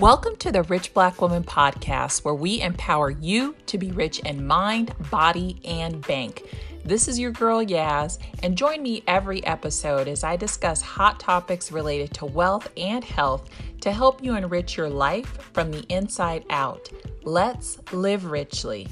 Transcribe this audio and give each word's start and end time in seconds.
Welcome 0.00 0.36
to 0.36 0.50
the 0.50 0.62
Rich 0.62 0.94
Black 0.94 1.20
Woman 1.20 1.44
podcast, 1.44 2.24
where 2.24 2.34
we 2.34 2.62
empower 2.62 3.10
you 3.10 3.54
to 3.66 3.76
be 3.76 3.90
rich 3.90 4.20
in 4.20 4.46
mind, 4.46 4.94
body, 5.10 5.60
and 5.62 6.00
bank. 6.06 6.42
This 6.86 7.06
is 7.06 7.18
your 7.18 7.32
girl 7.32 7.62
Yaz, 7.62 8.16
and 8.42 8.56
join 8.56 8.82
me 8.82 9.02
every 9.06 9.44
episode 9.44 10.08
as 10.08 10.24
I 10.24 10.36
discuss 10.36 10.80
hot 10.80 11.20
topics 11.20 11.70
related 11.70 12.14
to 12.14 12.24
wealth 12.24 12.70
and 12.78 13.04
health 13.04 13.50
to 13.82 13.92
help 13.92 14.24
you 14.24 14.36
enrich 14.36 14.74
your 14.74 14.88
life 14.88 15.50
from 15.52 15.70
the 15.70 15.84
inside 15.90 16.46
out. 16.48 16.88
Let's 17.22 17.78
live 17.92 18.24
richly. 18.24 18.88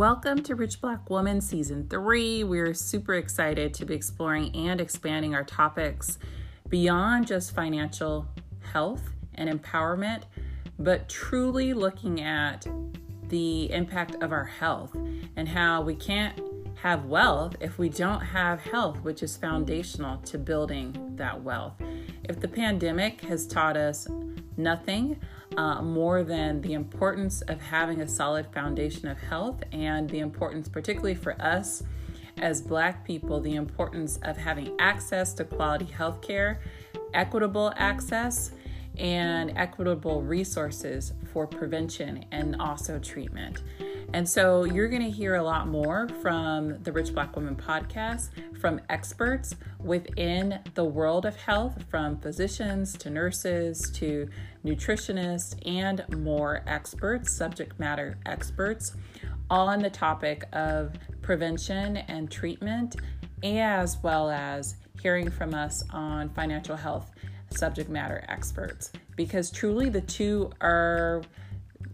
Welcome 0.00 0.42
to 0.44 0.54
Rich 0.54 0.80
Black 0.80 1.10
Woman 1.10 1.42
Season 1.42 1.86
3. 1.86 2.44
We're 2.44 2.72
super 2.72 3.16
excited 3.16 3.74
to 3.74 3.84
be 3.84 3.92
exploring 3.92 4.50
and 4.56 4.80
expanding 4.80 5.34
our 5.34 5.44
topics 5.44 6.16
beyond 6.70 7.26
just 7.26 7.54
financial 7.54 8.26
health 8.72 9.10
and 9.34 9.50
empowerment, 9.50 10.22
but 10.78 11.10
truly 11.10 11.74
looking 11.74 12.22
at 12.22 12.66
the 13.28 13.70
impact 13.70 14.16
of 14.22 14.32
our 14.32 14.46
health 14.46 14.96
and 15.36 15.46
how 15.46 15.82
we 15.82 15.96
can't 15.96 16.40
have 16.76 17.04
wealth 17.04 17.56
if 17.60 17.78
we 17.78 17.90
don't 17.90 18.22
have 18.22 18.58
health, 18.58 19.02
which 19.02 19.22
is 19.22 19.36
foundational 19.36 20.16
to 20.22 20.38
building 20.38 21.12
that 21.16 21.42
wealth. 21.42 21.74
If 22.24 22.40
the 22.40 22.48
pandemic 22.48 23.20
has 23.26 23.46
taught 23.46 23.76
us 23.76 24.08
nothing, 24.56 25.20
uh, 25.56 25.82
more 25.82 26.22
than 26.22 26.60
the 26.60 26.74
importance 26.74 27.42
of 27.42 27.60
having 27.60 28.00
a 28.00 28.08
solid 28.08 28.46
foundation 28.52 29.08
of 29.08 29.18
health 29.18 29.62
and 29.72 30.08
the 30.08 30.20
importance, 30.20 30.68
particularly 30.68 31.14
for 31.14 31.40
us 31.40 31.82
as 32.38 32.62
Black 32.62 33.04
people, 33.04 33.40
the 33.40 33.56
importance 33.56 34.18
of 34.22 34.36
having 34.36 34.74
access 34.78 35.32
to 35.34 35.44
quality 35.44 35.84
health 35.84 36.22
care, 36.22 36.60
equitable 37.12 37.72
access, 37.76 38.52
and 38.96 39.52
equitable 39.56 40.22
resources 40.22 41.12
for 41.32 41.46
prevention 41.46 42.24
and 42.30 42.56
also 42.60 42.98
treatment. 42.98 43.62
And 44.12 44.28
so 44.28 44.64
you're 44.64 44.88
going 44.88 45.04
to 45.04 45.10
hear 45.10 45.36
a 45.36 45.42
lot 45.42 45.68
more 45.68 46.08
from 46.20 46.82
the 46.82 46.90
Rich 46.90 47.14
Black 47.14 47.36
Woman 47.36 47.54
podcast 47.54 48.30
from 48.60 48.80
experts 48.90 49.54
within 49.78 50.58
the 50.74 50.84
world 50.84 51.26
of 51.26 51.36
health, 51.36 51.84
from 51.88 52.18
physicians 52.18 52.98
to 52.98 53.08
nurses 53.08 53.88
to 53.94 54.28
nutritionists 54.64 55.54
and 55.64 56.04
more 56.24 56.64
experts, 56.66 57.32
subject 57.32 57.78
matter 57.78 58.18
experts, 58.26 58.96
on 59.48 59.78
the 59.78 59.90
topic 59.90 60.44
of 60.52 60.92
prevention 61.22 61.98
and 61.98 62.30
treatment, 62.32 62.96
as 63.44 63.96
well 64.02 64.28
as 64.28 64.74
hearing 65.00 65.30
from 65.30 65.54
us 65.54 65.84
on 65.90 66.28
financial 66.30 66.76
health 66.76 67.12
subject 67.50 67.88
matter 67.88 68.24
experts. 68.28 68.90
Because 69.14 69.52
truly 69.52 69.88
the 69.88 70.00
two 70.00 70.50
are 70.60 71.22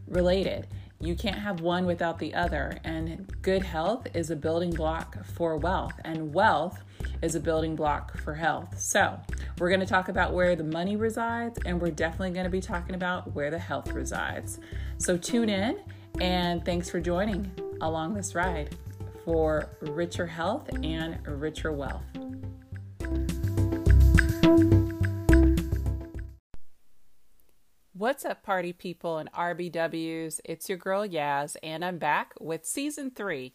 related. 0.09 0.67
You 0.99 1.15
can't 1.15 1.39
have 1.39 1.61
one 1.61 1.85
without 1.85 2.19
the 2.19 2.35
other. 2.35 2.79
And 2.85 3.31
good 3.43 3.63
health 3.63 4.07
is 4.15 4.31
a 4.31 4.37
building 4.37 4.71
block 4.71 5.25
for 5.25 5.57
wealth, 5.57 5.95
and 6.05 6.33
wealth 6.33 6.83
is 7.23 7.35
a 7.35 7.41
building 7.41 7.77
block 7.77 8.17
for 8.19 8.35
health. 8.35 8.79
So, 8.79 9.19
we're 9.59 9.69
going 9.69 9.81
to 9.81 9.87
talk 9.87 10.09
about 10.09 10.33
where 10.33 10.57
the 10.57 10.65
money 10.65 10.97
resides, 10.97 11.59
and 11.67 11.81
we're 11.81 11.91
definitely 11.91 12.31
going 12.31 12.45
to 12.45 12.51
be 12.51 12.61
talking 12.61 12.95
about 12.95 13.35
where 13.35 13.51
the 13.51 13.59
health 13.59 13.93
resides. 13.93 14.59
So, 14.99 15.17
tune 15.17 15.49
in, 15.49 15.79
and 16.21 16.65
thanks 16.65 16.89
for 16.89 17.01
joining 17.01 17.51
along 17.83 18.15
this 18.15 18.35
ride 18.35 18.75
for 19.25 19.69
richer 19.83 20.27
health 20.27 20.71
and 20.83 21.19
richer 21.27 21.73
wealth. 21.73 22.05
What's 27.99 28.27
up, 28.27 28.43
party 28.43 28.75
people 28.75 29.17
and 29.17 29.33
RBWs? 29.33 30.41
It's 30.45 30.69
your 30.69 30.77
girl 30.77 31.09
Yaz, 31.09 31.57
and 31.63 31.83
I'm 31.83 31.97
back 31.97 32.35
with 32.39 32.67
season 32.67 33.11
three. 33.11 33.55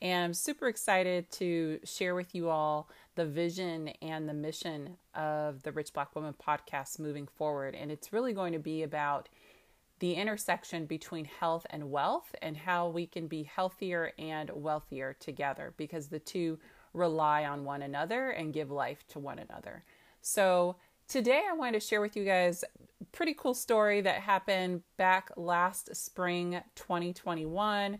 And 0.00 0.24
I'm 0.24 0.32
super 0.32 0.68
excited 0.68 1.30
to 1.32 1.78
share 1.84 2.14
with 2.14 2.34
you 2.34 2.48
all 2.48 2.88
the 3.16 3.26
vision 3.26 3.88
and 4.00 4.26
the 4.26 4.32
mission 4.32 4.96
of 5.14 5.62
the 5.62 5.72
Rich 5.72 5.92
Black 5.92 6.16
Woman 6.16 6.32
podcast 6.32 7.00
moving 7.00 7.26
forward. 7.26 7.74
And 7.74 7.92
it's 7.92 8.14
really 8.14 8.32
going 8.32 8.54
to 8.54 8.58
be 8.58 8.82
about 8.82 9.28
the 9.98 10.14
intersection 10.14 10.86
between 10.86 11.26
health 11.26 11.66
and 11.68 11.90
wealth 11.90 12.34
and 12.40 12.56
how 12.56 12.88
we 12.88 13.06
can 13.06 13.26
be 13.26 13.42
healthier 13.42 14.12
and 14.18 14.50
wealthier 14.54 15.14
together 15.20 15.74
because 15.76 16.08
the 16.08 16.18
two 16.18 16.58
rely 16.94 17.44
on 17.44 17.66
one 17.66 17.82
another 17.82 18.30
and 18.30 18.54
give 18.54 18.70
life 18.70 19.06
to 19.08 19.18
one 19.18 19.38
another. 19.38 19.84
So, 20.22 20.76
Today, 21.12 21.42
I 21.46 21.52
wanted 21.52 21.78
to 21.78 21.86
share 21.86 22.00
with 22.00 22.16
you 22.16 22.24
guys 22.24 22.64
a 22.64 23.04
pretty 23.14 23.34
cool 23.34 23.52
story 23.52 24.00
that 24.00 24.22
happened 24.22 24.80
back 24.96 25.30
last 25.36 25.94
spring 25.94 26.62
2021 26.74 27.98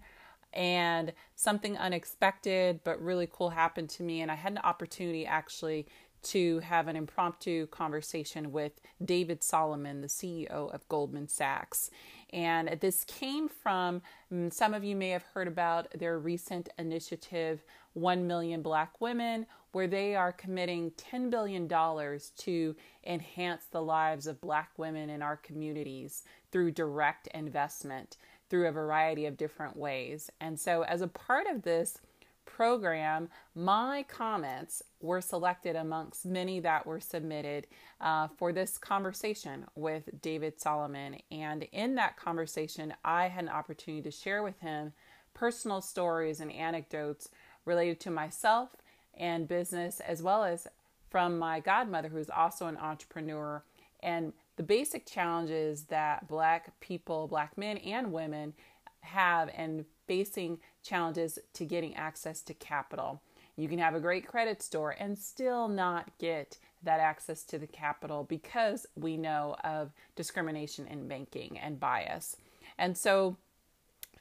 and 0.54 1.12
something 1.36 1.76
unexpected 1.76 2.80
but 2.84 2.98
really 3.02 3.28
cool 3.30 3.50
happened 3.50 3.90
to 3.90 4.02
me 4.02 4.22
and 4.22 4.30
I 4.30 4.34
had 4.34 4.52
an 4.52 4.60
opportunity 4.64 5.26
actually 5.26 5.86
to 6.22 6.60
have 6.60 6.88
an 6.88 6.96
impromptu 6.96 7.66
conversation 7.66 8.50
with 8.50 8.80
David 9.04 9.42
Solomon, 9.42 10.00
the 10.00 10.06
CEO 10.06 10.72
of 10.72 10.88
Goldman 10.88 11.28
Sachs. 11.28 11.90
And 12.32 12.78
this 12.80 13.04
came 13.04 13.48
from 13.48 14.00
mm, 14.32 14.50
some 14.50 14.72
of 14.72 14.84
you 14.84 14.96
may 14.96 15.10
have 15.10 15.24
heard 15.34 15.48
about 15.48 15.88
their 15.98 16.18
recent 16.18 16.70
initiative, 16.78 17.62
1 17.92 18.26
Million 18.26 18.62
Black 18.62 19.00
Women, 19.00 19.46
where 19.72 19.86
they 19.86 20.14
are 20.14 20.32
committing 20.32 20.92
$10 20.92 21.30
billion 21.30 21.68
to 21.68 22.76
enhance 23.04 23.64
the 23.64 23.82
lives 23.82 24.26
of 24.26 24.40
Black 24.40 24.70
women 24.76 25.10
in 25.10 25.22
our 25.22 25.36
communities 25.36 26.22
through 26.50 26.70
direct 26.70 27.26
investment 27.28 28.16
through 28.48 28.68
a 28.68 28.72
variety 28.72 29.24
of 29.24 29.38
different 29.38 29.76
ways. 29.76 30.30
And 30.40 30.60
so, 30.60 30.82
as 30.82 31.00
a 31.00 31.08
part 31.08 31.46
of 31.46 31.62
this, 31.62 31.98
program, 32.44 33.28
my 33.54 34.04
comments 34.08 34.82
were 35.00 35.20
selected 35.20 35.76
amongst 35.76 36.26
many 36.26 36.60
that 36.60 36.86
were 36.86 37.00
submitted 37.00 37.66
uh, 38.00 38.28
for 38.36 38.52
this 38.52 38.78
conversation 38.78 39.64
with 39.74 40.20
David 40.20 40.60
Solomon. 40.60 41.16
And 41.30 41.64
in 41.72 41.94
that 41.96 42.16
conversation, 42.16 42.94
I 43.04 43.28
had 43.28 43.44
an 43.44 43.50
opportunity 43.50 44.02
to 44.02 44.10
share 44.10 44.42
with 44.42 44.58
him 44.60 44.92
personal 45.34 45.80
stories 45.80 46.40
and 46.40 46.52
anecdotes 46.52 47.28
related 47.64 48.00
to 48.00 48.10
myself 48.10 48.76
and 49.18 49.48
business, 49.48 50.00
as 50.00 50.22
well 50.22 50.44
as 50.44 50.66
from 51.10 51.38
my 51.38 51.60
godmother, 51.60 52.08
who's 52.08 52.30
also 52.30 52.66
an 52.66 52.76
entrepreneur, 52.76 53.62
and 54.02 54.32
the 54.56 54.62
basic 54.62 55.06
challenges 55.06 55.84
that 55.84 56.26
Black 56.28 56.78
people, 56.80 57.26
Black 57.28 57.56
men 57.56 57.78
and 57.78 58.12
women, 58.12 58.54
have 59.00 59.50
and 59.56 59.84
facing 60.06 60.58
challenges 60.82 61.38
to 61.54 61.64
getting 61.64 61.94
access 61.94 62.42
to 62.42 62.54
capital. 62.54 63.20
You 63.56 63.68
can 63.68 63.78
have 63.78 63.94
a 63.94 64.00
great 64.00 64.26
credit 64.26 64.62
score 64.62 64.94
and 64.98 65.18
still 65.18 65.68
not 65.68 66.18
get 66.18 66.58
that 66.82 67.00
access 67.00 67.44
to 67.44 67.58
the 67.58 67.66
capital 67.66 68.24
because 68.24 68.86
we 68.96 69.16
know 69.16 69.56
of 69.62 69.92
discrimination 70.16 70.86
in 70.86 71.06
banking 71.06 71.58
and 71.58 71.78
bias. 71.78 72.36
And 72.78 72.96
so 72.96 73.36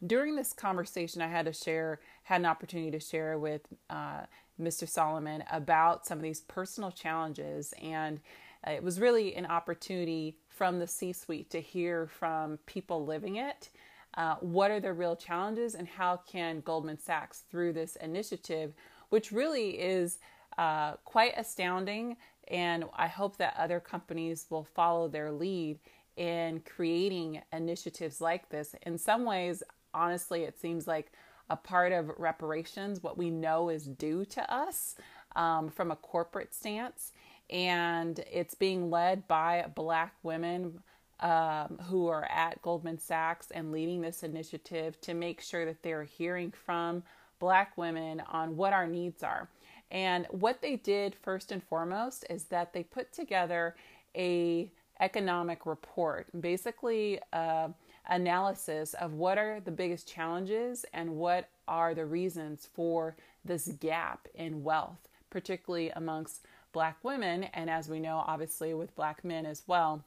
during 0.06 0.36
this 0.36 0.54
conversation, 0.54 1.22
I 1.22 1.28
had 1.28 1.46
to 1.46 1.54
share, 1.54 2.00
had 2.24 2.42
an 2.42 2.46
opportunity 2.46 2.92
to 2.92 3.00
share 3.00 3.38
with 3.38 3.62
uh, 3.90 4.22
Mr. 4.62 4.88
Solomon 4.88 5.44
about 5.52 6.06
some 6.06 6.18
of 6.18 6.24
these 6.24 6.42
personal 6.42 6.92
challenges. 6.92 7.74
And 7.82 8.22
it 8.68 8.84
was 8.84 9.00
really 9.00 9.36
an 9.36 9.46
opportunity 9.48 10.38
from 10.48 10.80
the 10.80 10.88
C 10.88 11.14
suite 11.14 11.50
to 11.50 11.60
hear 11.60 12.08
from 12.08 12.60
people 12.66 13.06
living 13.06 13.38
it 13.38 13.70
uh, 14.16 14.36
what 14.42 14.72
are 14.72 14.80
the 14.80 14.94
real 14.94 15.16
challenges 15.16 15.76
and 15.76 15.88
how 15.88 16.18
can 16.28 16.62
Goldman 16.62 17.00
Sachs, 17.00 17.44
through 17.50 17.74
this 17.74 17.96
initiative, 17.98 18.74
which 19.10 19.32
really 19.32 19.80
is 19.80 20.20
uh, 20.58 20.94
quite 21.06 21.34
astounding, 21.38 22.18
and 22.50 22.84
I 22.96 23.08
hope 23.08 23.38
that 23.38 23.56
other 23.58 23.80
companies 23.80 24.48
will 24.50 24.66
follow 24.66 25.08
their 25.08 25.32
lead 25.32 25.80
in 26.18 26.62
creating 26.62 27.42
initiatives 27.54 28.20
like 28.20 28.50
this. 28.50 28.76
In 28.86 28.98
some 28.98 29.24
ways, 29.24 29.64
honestly, 29.94 30.44
it 30.44 30.60
seems 30.60 30.88
like 30.88 31.14
a 31.52 31.58
part 31.58 31.92
of 31.92 32.10
reparations, 32.18 33.04
what 33.04 33.18
we 33.18 33.30
know 33.30 33.68
is 33.68 33.86
due 33.86 34.24
to 34.24 34.54
us 34.54 34.96
um, 35.36 35.70
from 35.70 35.92
a 35.92 35.98
corporate 35.98 36.56
stance. 36.56 37.12
And 37.50 38.24
it's 38.32 38.56
being 38.56 38.90
led 38.90 39.28
by 39.28 39.66
Black 39.76 40.14
women 40.24 40.80
um, 41.20 41.78
who 41.84 42.08
are 42.08 42.24
at 42.32 42.62
Goldman 42.62 42.98
Sachs 42.98 43.52
and 43.52 43.74
leading 43.74 44.00
this 44.00 44.24
initiative 44.24 45.00
to 45.02 45.14
make 45.14 45.42
sure 45.42 45.66
that 45.66 45.84
they're 45.84 46.04
hearing 46.04 46.52
from 46.52 47.04
Black 47.40 47.78
women 47.78 48.22
on 48.32 48.56
what 48.56 48.72
our 48.72 48.88
needs 48.88 49.22
are. 49.22 49.50
And 49.92 50.26
what 50.30 50.62
they 50.62 50.78
did 50.78 51.16
first 51.16 51.52
and 51.52 51.62
foremost 51.62 52.26
is 52.30 52.46
that 52.46 52.72
they 52.72 52.84
put 52.84 53.12
together 53.12 53.76
a 54.16 54.72
economic 55.02 55.66
report, 55.66 56.28
basically 56.40 57.20
uh, 57.34 57.68
analysis 58.12 58.94
of 58.96 59.14
what 59.14 59.38
are 59.38 59.60
the 59.62 59.72
biggest 59.72 60.08
challenges 60.08 60.86
and 60.94 61.10
what 61.16 61.50
are 61.68 61.96
the 61.96 62.06
reasons 62.06 62.68
for 62.74 63.16
this 63.44 63.70
gap 63.80 64.28
in 64.36 64.64
wealth, 64.64 65.08
particularly 65.30 65.90
amongst 65.92 66.46
black 66.74 66.98
women, 67.04 67.46
and 67.46 67.70
as 67.70 67.90
we 67.90 68.00
know, 68.00 68.24
obviously 68.28 68.74
with 68.74 68.96
black 68.96 69.24
men 69.24 69.46
as 69.46 69.64
well, 69.66 70.04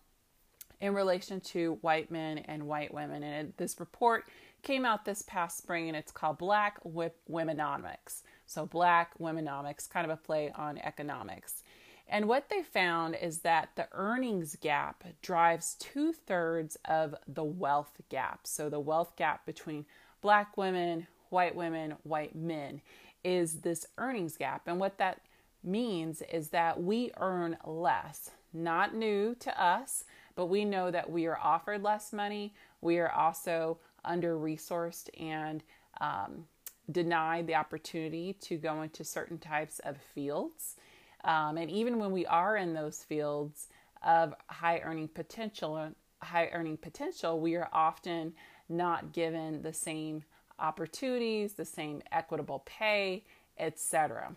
in 0.80 0.94
relation 0.94 1.40
to 1.40 1.78
white 1.80 2.10
men 2.10 2.38
and 2.38 2.66
white 2.66 2.92
women. 2.92 3.22
And 3.22 3.54
this 3.56 3.80
report 3.80 4.26
came 4.62 4.84
out 4.84 5.04
this 5.04 5.22
past 5.22 5.58
spring 5.58 5.88
and 5.88 5.96
it's 5.96 6.12
called 6.12 6.38
Black 6.38 6.78
Womenomics. 6.84 8.22
So, 8.46 8.66
Black 8.66 9.18
Womenomics, 9.18 9.88
kind 9.88 10.04
of 10.04 10.10
a 10.10 10.20
play 10.20 10.52
on 10.54 10.78
economics. 10.78 11.62
And 12.08 12.28
what 12.28 12.48
they 12.50 12.62
found 12.62 13.16
is 13.20 13.40
that 13.40 13.70
the 13.76 13.88
earnings 13.92 14.56
gap 14.56 15.04
drives 15.22 15.74
two 15.78 16.12
thirds 16.12 16.76
of 16.84 17.14
the 17.26 17.44
wealth 17.44 18.00
gap. 18.10 18.40
So, 18.46 18.68
the 18.68 18.80
wealth 18.80 19.16
gap 19.16 19.46
between 19.46 19.86
black 20.20 20.56
women, 20.56 21.06
white 21.30 21.56
women, 21.56 21.96
white 22.02 22.36
men 22.36 22.82
is 23.24 23.60
this 23.60 23.86
earnings 23.96 24.36
gap. 24.36 24.62
And 24.66 24.78
what 24.78 24.98
that 24.98 25.20
means 25.62 26.22
is 26.30 26.50
that 26.50 26.82
we 26.82 27.10
earn 27.18 27.56
less. 27.64 28.30
Not 28.52 28.94
new 28.94 29.34
to 29.40 29.62
us, 29.62 30.04
but 30.36 30.46
we 30.46 30.64
know 30.64 30.90
that 30.90 31.10
we 31.10 31.26
are 31.26 31.38
offered 31.38 31.82
less 31.82 32.12
money. 32.12 32.54
We 32.80 32.98
are 32.98 33.10
also 33.10 33.78
under 34.04 34.36
resourced 34.36 35.08
and 35.18 35.62
um, 36.00 36.44
denied 36.90 37.46
the 37.46 37.54
opportunity 37.54 38.34
to 38.42 38.56
go 38.56 38.82
into 38.82 39.04
certain 39.04 39.38
types 39.38 39.78
of 39.80 39.96
fields. 39.96 40.76
Um, 41.24 41.56
and 41.56 41.70
even 41.70 41.98
when 41.98 42.12
we 42.12 42.26
are 42.26 42.56
in 42.56 42.74
those 42.74 43.02
fields 43.02 43.68
of 44.02 44.34
high 44.48 44.80
earning 44.80 45.08
potential, 45.08 45.90
high 46.22 46.50
earning 46.52 46.76
potential, 46.76 47.40
we 47.40 47.56
are 47.56 47.68
often 47.72 48.34
not 48.68 49.12
given 49.12 49.62
the 49.62 49.72
same 49.72 50.24
opportunities, 50.58 51.54
the 51.54 51.64
same 51.64 52.02
equitable 52.12 52.62
pay, 52.66 53.24
etc. 53.58 54.36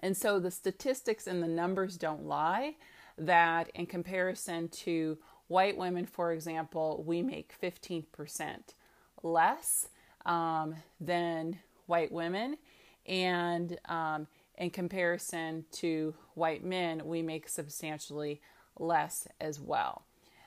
And 0.00 0.16
so 0.16 0.38
the 0.38 0.50
statistics 0.50 1.26
and 1.26 1.42
the 1.42 1.48
numbers 1.48 1.96
don't 1.96 2.26
lie 2.26 2.74
that 3.16 3.70
in 3.74 3.86
comparison 3.86 4.68
to 4.68 5.18
white 5.48 5.76
women, 5.76 6.06
for 6.06 6.32
example, 6.32 7.02
we 7.06 7.22
make 7.22 7.54
15% 7.60 8.04
less 9.22 9.88
um, 10.24 10.76
than 11.00 11.58
white 11.86 12.12
women. 12.12 12.56
And 13.06 13.78
um, 13.86 14.26
in 14.58 14.70
comparison 14.70 15.64
to 15.70 16.14
white 16.34 16.64
men, 16.64 17.06
we 17.06 17.22
make 17.22 17.48
substantially 17.48 18.42
less 18.78 19.26
as 19.40 19.58
well. 19.60 20.02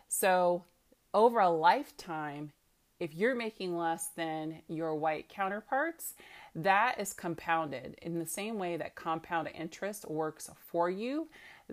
So, 0.08 0.66
over 1.14 1.40
a 1.40 1.50
lifetime, 1.50 2.52
if 3.00 3.16
you're 3.16 3.36
making 3.36 3.76
less 3.76 4.10
than 4.16 4.62
your 4.68 4.96
white 4.96 5.28
counterparts, 5.28 6.14
that 6.54 7.00
is 7.00 7.14
compounded 7.14 7.98
in 8.02 8.20
the 8.20 8.26
same 8.26 8.60
way 8.60 8.78
that 8.78 8.96
compound 8.96 9.50
interest 9.56 10.08
works 10.10 10.50
for 10.68 10.90
you. 10.90 11.28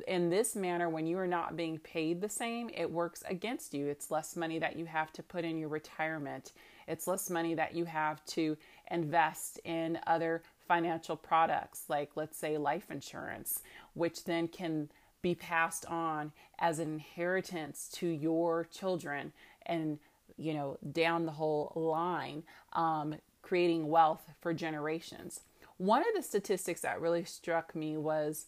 In 0.06 0.30
this 0.30 0.54
manner, 0.54 0.88
when 0.88 1.06
you 1.06 1.18
are 1.18 1.26
not 1.26 1.56
being 1.56 1.78
paid 1.78 2.20
the 2.20 2.28
same, 2.28 2.70
it 2.74 2.90
works 2.90 3.22
against 3.28 3.74
you. 3.74 3.88
It's 3.88 4.10
less 4.10 4.36
money 4.36 4.60
that 4.60 4.76
you 4.76 4.86
have 4.86 5.12
to 5.14 5.22
put 5.22 5.44
in 5.44 5.58
your 5.58 5.68
retirement, 5.68 6.52
it's 6.86 7.06
less 7.06 7.28
money 7.28 7.54
that 7.54 7.74
you 7.74 7.84
have 7.84 8.24
to 8.26 8.56
invest 8.90 9.60
in 9.64 9.98
other 10.06 10.42
financial 10.68 11.16
products, 11.16 11.84
like 11.88 12.10
let's 12.14 12.36
say 12.36 12.58
life 12.58 12.90
insurance, 12.90 13.62
which 13.94 14.24
then 14.24 14.46
can 14.46 14.90
be 15.22 15.34
passed 15.34 15.84
on 15.86 16.30
as 16.60 16.78
an 16.78 16.92
inheritance 16.92 17.88
to 17.92 18.06
your 18.06 18.68
children 18.70 19.32
and 19.66 19.98
you 20.36 20.54
know 20.54 20.78
down 20.92 21.26
the 21.26 21.32
whole 21.32 21.72
line 21.74 22.44
um, 22.74 23.16
creating 23.42 23.88
wealth 23.88 24.28
for 24.40 24.54
generations. 24.54 25.40
One 25.78 26.02
of 26.02 26.14
the 26.14 26.22
statistics 26.22 26.82
that 26.82 27.00
really 27.00 27.24
struck 27.24 27.74
me 27.74 27.96
was 27.96 28.46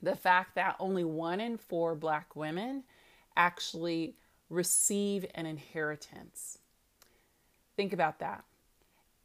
the 0.00 0.16
fact 0.16 0.54
that 0.54 0.76
only 0.78 1.04
one 1.04 1.40
in 1.40 1.56
four 1.56 1.94
black 1.94 2.36
women 2.36 2.84
actually 3.36 4.14
receive 4.50 5.24
an 5.34 5.46
inheritance. 5.46 6.58
Think 7.76 7.92
about 7.92 8.18
that. 8.18 8.44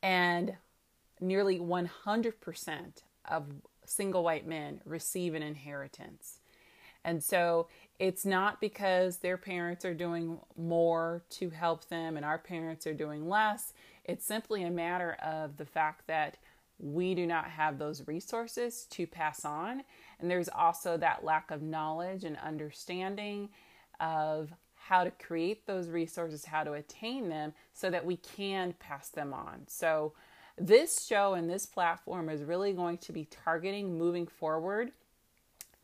And 0.01 0.55
nearly 1.19 1.59
100% 1.59 3.03
of 3.25 3.45
single 3.85 4.23
white 4.23 4.47
men 4.47 4.81
receive 4.85 5.33
an 5.33 5.43
inheritance. 5.43 6.39
And 7.03 7.23
so 7.23 7.67
it's 7.99 8.25
not 8.25 8.59
because 8.59 9.17
their 9.17 9.37
parents 9.37 9.85
are 9.85 9.93
doing 9.93 10.39
more 10.57 11.23
to 11.31 11.49
help 11.49 11.87
them 11.87 12.17
and 12.17 12.25
our 12.25 12.37
parents 12.37 12.85
are 12.85 12.93
doing 12.93 13.29
less. 13.29 13.73
It's 14.03 14.25
simply 14.25 14.63
a 14.63 14.71
matter 14.71 15.13
of 15.23 15.57
the 15.57 15.65
fact 15.65 16.07
that 16.07 16.37
we 16.79 17.15
do 17.15 17.25
not 17.25 17.45
have 17.49 17.79
those 17.79 18.07
resources 18.07 18.85
to 18.91 19.07
pass 19.07 19.45
on. 19.45 19.83
And 20.19 20.29
there's 20.29 20.49
also 20.49 20.97
that 20.97 21.23
lack 21.23 21.49
of 21.49 21.61
knowledge 21.61 22.23
and 22.23 22.37
understanding 22.37 23.49
of 23.99 24.53
how 24.75 25.03
to 25.03 25.11
create 25.11 25.65
those 25.65 25.89
resources, 25.89 26.45
how 26.45 26.63
to 26.63 26.73
attain 26.73 27.29
them 27.29 27.53
so 27.73 27.89
that 27.89 28.05
we 28.05 28.17
can 28.17 28.73
pass 28.79 29.09
them 29.09 29.33
on. 29.33 29.63
So 29.67 30.13
this 30.57 31.05
show 31.05 31.33
and 31.33 31.49
this 31.49 31.65
platform 31.65 32.29
is 32.29 32.43
really 32.43 32.73
going 32.73 32.97
to 32.99 33.11
be 33.11 33.25
targeting 33.25 33.97
moving 33.97 34.27
forward. 34.27 34.91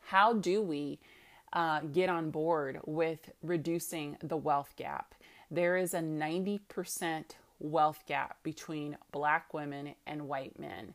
How 0.07 0.33
do 0.33 0.61
we 0.61 0.99
uh, 1.53 1.81
get 1.81 2.09
on 2.09 2.31
board 2.31 2.79
with 2.85 3.29
reducing 3.41 4.17
the 4.21 4.37
wealth 4.37 4.73
gap? 4.75 5.13
There 5.51 5.77
is 5.77 5.93
a 5.93 5.99
90% 5.99 7.25
wealth 7.59 8.03
gap 8.07 8.37
between 8.43 8.97
black 9.11 9.53
women 9.53 9.93
and 10.07 10.27
white 10.27 10.59
men. 10.59 10.93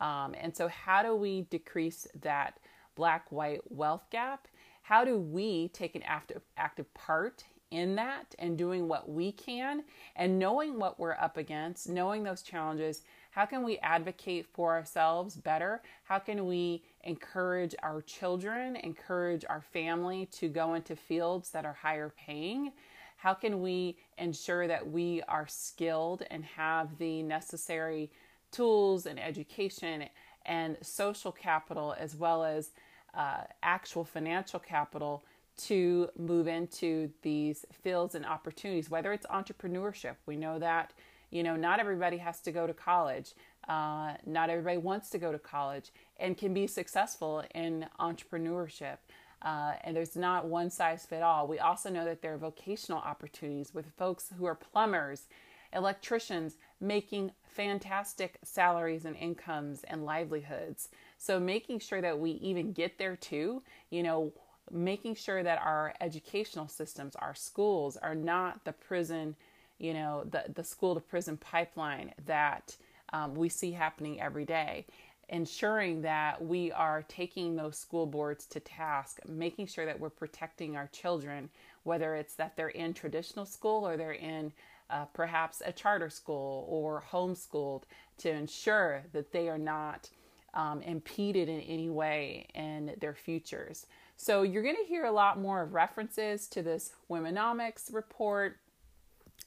Um, 0.00 0.34
and 0.40 0.56
so, 0.56 0.68
how 0.68 1.02
do 1.02 1.14
we 1.14 1.42
decrease 1.42 2.06
that 2.20 2.58
black 2.94 3.30
white 3.30 3.60
wealth 3.70 4.06
gap? 4.10 4.48
How 4.82 5.04
do 5.04 5.18
we 5.18 5.68
take 5.68 5.94
an 5.94 6.02
active, 6.02 6.42
active 6.56 6.92
part 6.94 7.44
in 7.70 7.94
that 7.96 8.34
and 8.38 8.56
doing 8.56 8.88
what 8.88 9.08
we 9.08 9.32
can 9.32 9.82
and 10.16 10.38
knowing 10.38 10.78
what 10.78 10.98
we're 10.98 11.16
up 11.20 11.36
against, 11.36 11.88
knowing 11.88 12.22
those 12.22 12.42
challenges, 12.42 13.02
how 13.30 13.44
can 13.44 13.62
we 13.62 13.78
advocate 13.78 14.46
for 14.52 14.74
ourselves 14.74 15.36
better? 15.36 15.82
How 16.04 16.18
can 16.18 16.46
we 16.46 16.82
encourage 17.04 17.74
our 17.82 18.00
children, 18.02 18.76
encourage 18.76 19.44
our 19.48 19.60
family 19.60 20.26
to 20.32 20.48
go 20.48 20.74
into 20.74 20.96
fields 20.96 21.50
that 21.50 21.64
are 21.64 21.74
higher 21.74 22.12
paying? 22.16 22.72
How 23.16 23.34
can 23.34 23.60
we 23.60 23.98
ensure 24.16 24.66
that 24.66 24.90
we 24.90 25.22
are 25.28 25.46
skilled 25.48 26.22
and 26.30 26.44
have 26.44 26.98
the 26.98 27.22
necessary 27.22 28.10
tools 28.50 29.06
and 29.06 29.20
education 29.20 30.04
and 30.46 30.76
social 30.82 31.32
capital 31.32 31.94
as 31.98 32.16
well 32.16 32.44
as 32.44 32.70
uh, 33.14 33.42
actual 33.62 34.04
financial 34.04 34.60
capital 34.60 35.24
to 35.58 36.08
move 36.18 36.48
into 36.48 37.10
these 37.22 37.66
fields 37.70 38.14
and 38.14 38.24
opportunities, 38.24 38.90
whether 38.90 39.12
it's 39.12 39.26
entrepreneurship. 39.26 40.16
We 40.26 40.36
know 40.36 40.58
that 40.58 40.92
you 41.30 41.42
know, 41.42 41.56
not 41.56 41.80
everybody 41.80 42.18
has 42.18 42.40
to 42.40 42.52
go 42.52 42.66
to 42.66 42.72
college. 42.72 43.34
Uh, 43.68 44.14
not 44.24 44.48
everybody 44.48 44.78
wants 44.78 45.10
to 45.10 45.18
go 45.18 45.30
to 45.30 45.38
college 45.38 45.92
and 46.18 46.38
can 46.38 46.54
be 46.54 46.66
successful 46.66 47.44
in 47.54 47.86
entrepreneurship. 48.00 48.96
Uh, 49.42 49.74
and 49.84 49.94
there's 49.94 50.16
not 50.16 50.46
one 50.46 50.70
size 50.70 51.04
fit 51.04 51.22
all. 51.22 51.46
We 51.46 51.58
also 51.58 51.90
know 51.90 52.04
that 52.04 52.22
there 52.22 52.34
are 52.34 52.38
vocational 52.38 52.98
opportunities 52.98 53.74
with 53.74 53.86
folks 53.96 54.32
who 54.36 54.46
are 54.46 54.54
plumbers, 54.54 55.28
electricians 55.72 56.56
making 56.80 57.30
fantastic 57.46 58.38
salaries 58.42 59.04
and 59.04 59.16
incomes 59.16 59.84
and 59.84 60.04
livelihoods. 60.04 60.88
So 61.18 61.38
making 61.38 61.80
sure 61.80 62.00
that 62.00 62.18
we 62.18 62.32
even 62.32 62.72
get 62.72 62.98
there 62.98 63.16
too, 63.16 63.62
you 63.90 64.02
know, 64.02 64.32
making 64.70 65.14
sure 65.14 65.42
that 65.42 65.60
our 65.62 65.94
educational 66.00 66.68
systems, 66.68 67.16
our 67.16 67.34
schools 67.34 67.96
are 67.96 68.14
not 68.14 68.64
the 68.64 68.72
prison 68.72 69.36
you 69.78 69.94
know, 69.94 70.24
the, 70.30 70.44
the 70.54 70.64
school 70.64 70.94
to 70.94 71.00
prison 71.00 71.36
pipeline 71.36 72.12
that 72.26 72.76
um, 73.12 73.34
we 73.34 73.48
see 73.48 73.72
happening 73.72 74.20
every 74.20 74.44
day. 74.44 74.84
Ensuring 75.30 76.02
that 76.02 76.42
we 76.42 76.72
are 76.72 77.04
taking 77.06 77.54
those 77.54 77.78
school 77.78 78.06
boards 78.06 78.46
to 78.46 78.60
task, 78.60 79.20
making 79.28 79.66
sure 79.66 79.84
that 79.84 80.00
we're 80.00 80.08
protecting 80.10 80.76
our 80.76 80.88
children, 80.88 81.50
whether 81.84 82.14
it's 82.14 82.34
that 82.34 82.56
they're 82.56 82.68
in 82.68 82.94
traditional 82.94 83.44
school 83.44 83.86
or 83.86 83.96
they're 83.96 84.12
in 84.12 84.52
uh, 84.90 85.04
perhaps 85.12 85.62
a 85.64 85.70
charter 85.70 86.08
school 86.08 86.66
or 86.68 87.04
homeschooled, 87.10 87.82
to 88.16 88.30
ensure 88.30 89.02
that 89.12 89.30
they 89.30 89.50
are 89.50 89.58
not 89.58 90.08
um, 90.54 90.80
impeded 90.80 91.48
in 91.48 91.60
any 91.60 91.90
way 91.90 92.46
in 92.54 92.94
their 92.98 93.14
futures. 93.14 93.86
So, 94.20 94.42
you're 94.42 94.64
going 94.64 94.74
to 94.74 94.88
hear 94.88 95.04
a 95.04 95.12
lot 95.12 95.38
more 95.38 95.62
of 95.62 95.74
references 95.74 96.48
to 96.48 96.60
this 96.60 96.90
Womenomics 97.08 97.94
report 97.94 98.58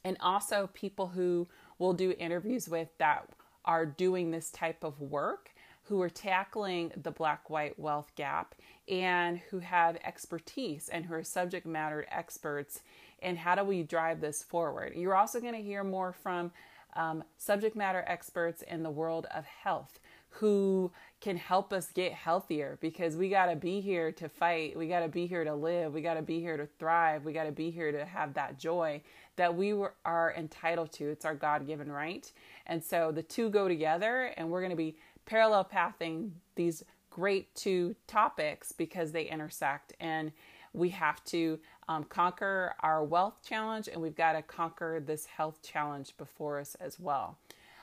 and 0.02 0.16
also 0.18 0.70
people 0.72 1.08
who 1.08 1.46
will 1.78 1.92
do 1.92 2.14
interviews 2.18 2.70
with 2.70 2.88
that 2.96 3.28
are 3.66 3.84
doing 3.84 4.30
this 4.30 4.50
type 4.50 4.82
of 4.82 4.98
work 4.98 5.50
who 5.82 6.00
are 6.00 6.08
tackling 6.08 6.90
the 6.96 7.10
black 7.10 7.50
white 7.50 7.78
wealth 7.78 8.12
gap 8.16 8.54
and 8.88 9.40
who 9.50 9.58
have 9.58 9.96
expertise 10.04 10.88
and 10.88 11.04
who 11.04 11.12
are 11.12 11.22
subject 11.22 11.66
matter 11.66 12.06
experts 12.10 12.80
and 13.20 13.36
how 13.36 13.54
do 13.54 13.64
we 13.64 13.82
drive 13.82 14.22
this 14.22 14.42
forward. 14.42 14.94
You're 14.96 15.14
also 15.14 15.38
going 15.38 15.52
to 15.52 15.60
hear 15.60 15.84
more 15.84 16.14
from 16.14 16.50
um, 16.96 17.24
subject 17.36 17.76
matter 17.76 18.04
experts 18.06 18.62
in 18.62 18.82
the 18.82 18.90
world 18.90 19.26
of 19.34 19.44
health 19.44 20.00
who 20.32 20.90
can 21.20 21.36
help 21.36 21.72
us 21.72 21.92
get 21.92 22.12
healthier 22.12 22.78
because 22.80 23.16
we 23.16 23.28
got 23.28 23.46
to 23.46 23.56
be 23.56 23.80
here 23.80 24.10
to 24.12 24.28
fight. 24.28 24.76
We 24.76 24.88
got 24.88 25.00
to 25.00 25.08
be 25.08 25.26
here 25.26 25.44
to 25.44 25.54
live. 25.54 25.92
We 25.92 26.00
got 26.02 26.14
to 26.14 26.22
be 26.22 26.40
here 26.40 26.56
to 26.56 26.66
thrive. 26.78 27.24
We 27.24 27.32
got 27.32 27.44
to 27.44 27.52
be 27.52 27.70
here 27.70 27.92
to 27.92 28.04
have 28.04 28.34
that 28.34 28.58
joy 28.58 29.02
that 29.36 29.54
we 29.54 29.72
were, 29.72 29.94
are 30.04 30.34
entitled 30.36 30.90
to. 30.92 31.08
It's 31.08 31.24
our 31.24 31.34
God 31.34 31.66
given 31.66 31.90
right. 31.90 32.30
And 32.66 32.82
so 32.82 33.12
the 33.12 33.22
two 33.22 33.50
go 33.50 33.68
together, 33.68 34.32
and 34.36 34.50
we're 34.50 34.60
going 34.60 34.70
to 34.70 34.76
be 34.76 34.96
parallel 35.26 35.64
pathing 35.64 36.32
these 36.56 36.82
great 37.10 37.54
two 37.54 37.94
topics 38.06 38.72
because 38.72 39.12
they 39.12 39.24
intersect. 39.24 39.92
And 40.00 40.32
we 40.72 40.88
have 40.90 41.22
to 41.26 41.58
um, 41.88 42.04
conquer 42.04 42.74
our 42.80 43.04
wealth 43.04 43.40
challenge 43.46 43.88
and 43.88 44.00
we've 44.00 44.16
got 44.16 44.32
to 44.32 44.42
conquer 44.42 45.02
this 45.04 45.26
health 45.26 45.60
challenge 45.62 46.16
before 46.16 46.58
us 46.58 46.74
as 46.76 46.98
well. 46.98 47.38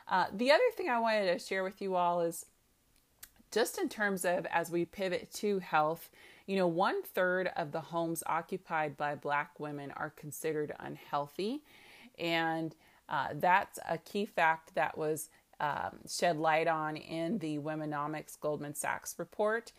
Uh, 0.10 0.26
the 0.34 0.52
other 0.52 0.64
thing 0.76 0.90
I 0.90 1.00
wanted 1.00 1.32
to 1.32 1.40
share 1.40 1.64
with 1.64 1.82
you 1.82 1.96
all 1.96 2.22
is 2.22 2.46
just 3.52 3.78
in 3.78 3.90
terms 3.90 4.26
of 4.26 4.46
as 4.48 4.72
we 4.72 4.86
pivot 4.86 5.32
to 5.36 5.60
health, 5.60 6.10
you 6.48 6.58
know, 6.58 6.68
one 6.68 7.04
third 7.04 7.52
of 7.56 7.72
the 7.72 7.80
homes 7.80 8.24
occupied 8.26 8.98
by 8.98 9.14
Black 9.14 9.60
women 9.60 9.92
are 9.96 10.10
considered 10.10 10.74
unhealthy. 10.80 11.62
And 12.18 12.76
uh, 13.08 13.28
that's 13.36 13.78
a 13.88 14.00
key 14.00 14.26
fact 14.26 14.74
that 14.74 14.98
was 14.98 15.30
um, 15.60 16.00
shed 16.08 16.38
light 16.38 16.68
on 16.68 16.98
in 16.98 17.38
the 17.38 17.60
Womenomics 17.60 18.40
Goldman 18.40 18.74
Sachs 18.74 19.16
report. 19.18 19.72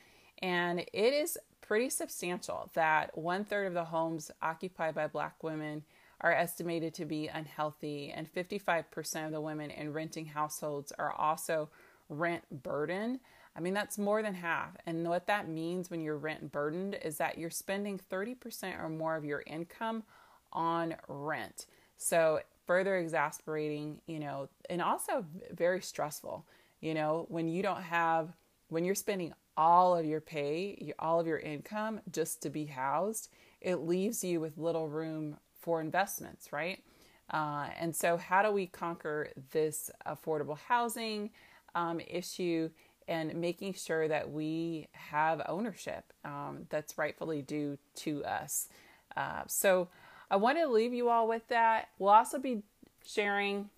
And 0.43 0.81
it 0.81 1.13
is 1.13 1.39
pretty 1.61 1.91
substantial 1.91 2.71
that 2.75 3.17
one 3.17 3.45
third 3.45 3.67
of 3.67 3.75
the 3.75 3.85
homes 3.85 4.31
occupied 4.43 4.95
by 4.95 5.07
Black 5.07 5.43
women 5.43 5.83
are 6.21 6.33
estimated 6.33 6.95
to 6.95 7.05
be 7.05 7.29
unhealthy, 7.29 8.13
and 8.15 8.33
55% 8.33 9.27
of 9.27 9.33
the 9.33 9.41
women 9.41 9.71
in 9.71 9.93
renting 9.93 10.27
households 10.27 10.93
are 10.99 11.13
also 11.13 11.71
rent 12.09 12.45
burdened. 12.63 13.21
I 13.57 13.61
mean, 13.61 13.75
that's 13.75 13.99
more 13.99 14.23
than 14.23 14.35
half. 14.35 14.77
And 14.87 15.09
what 15.09 15.27
that 15.27 15.49
means 15.49 15.91
when 15.91 16.01
you're 16.01 16.17
rent 16.17 16.53
burdened 16.53 16.97
is 17.03 17.17
that 17.19 17.39
you're 17.39 17.51
spending 17.51 18.01
30% 18.11 18.81
or 18.81 18.89
more 18.89 19.17
of 19.17 19.25
your 19.25 19.43
income 19.47 20.05
on 20.53 20.97
rent. 21.09 21.67
So, 21.97 22.41
further 22.67 22.97
exasperating, 22.99 24.01
you 24.07 24.21
know, 24.21 24.49
and 24.69 24.81
also 24.81 25.25
very 25.53 25.81
stressful, 25.81 26.47
you 26.81 26.95
know, 26.95 27.27
when 27.29 27.49
you 27.49 27.63
don't 27.63 27.83
have, 27.83 28.29
when 28.69 28.85
you're 28.85 28.95
spending 28.95 29.33
all 29.57 29.97
of 29.97 30.07
your 30.07 30.21
pay, 30.21 30.93
all 30.99 31.19
of 31.19 31.27
your 31.27 31.39
income 31.39 32.01
just 32.13 32.43
to 32.43 32.51
be 32.51 32.67
housed, 32.67 33.29
it 33.61 33.77
leaves 33.77 34.23
you 34.23 34.41
with 34.41 34.57
little 34.57 34.89
room 34.89 35.37
for 35.61 35.81
investments, 35.81 36.53
right? 36.53 36.83
Uh, 37.31 37.69
and 37.79 37.95
so, 37.95 38.17
how 38.17 38.43
do 38.43 38.51
we 38.51 38.67
conquer 38.67 39.31
this 39.53 39.91
affordable 40.07 40.59
housing 40.59 41.31
um, 41.75 42.01
issue 42.01 42.69
and 43.07 43.35
making 43.35 43.75
sure 43.75 44.09
that 44.09 44.31
we 44.31 44.89
have 44.93 45.43
ownership 45.49 46.13
um, 46.25 46.67
that's 46.71 46.99
rightfully 46.99 47.43
due 47.43 47.79
to 47.95 48.25
us? 48.25 48.69
Uh, 49.17 49.43
so, 49.47 49.89
I 50.31 50.37
want 50.37 50.59
to 50.59 50.67
leave 50.67 50.93
you 50.93 51.09
all 51.09 51.29
with 51.29 51.47
that. 51.49 51.89
We'll 51.99 52.11
also 52.11 52.39
be 52.39 52.63
sharing 53.05 53.71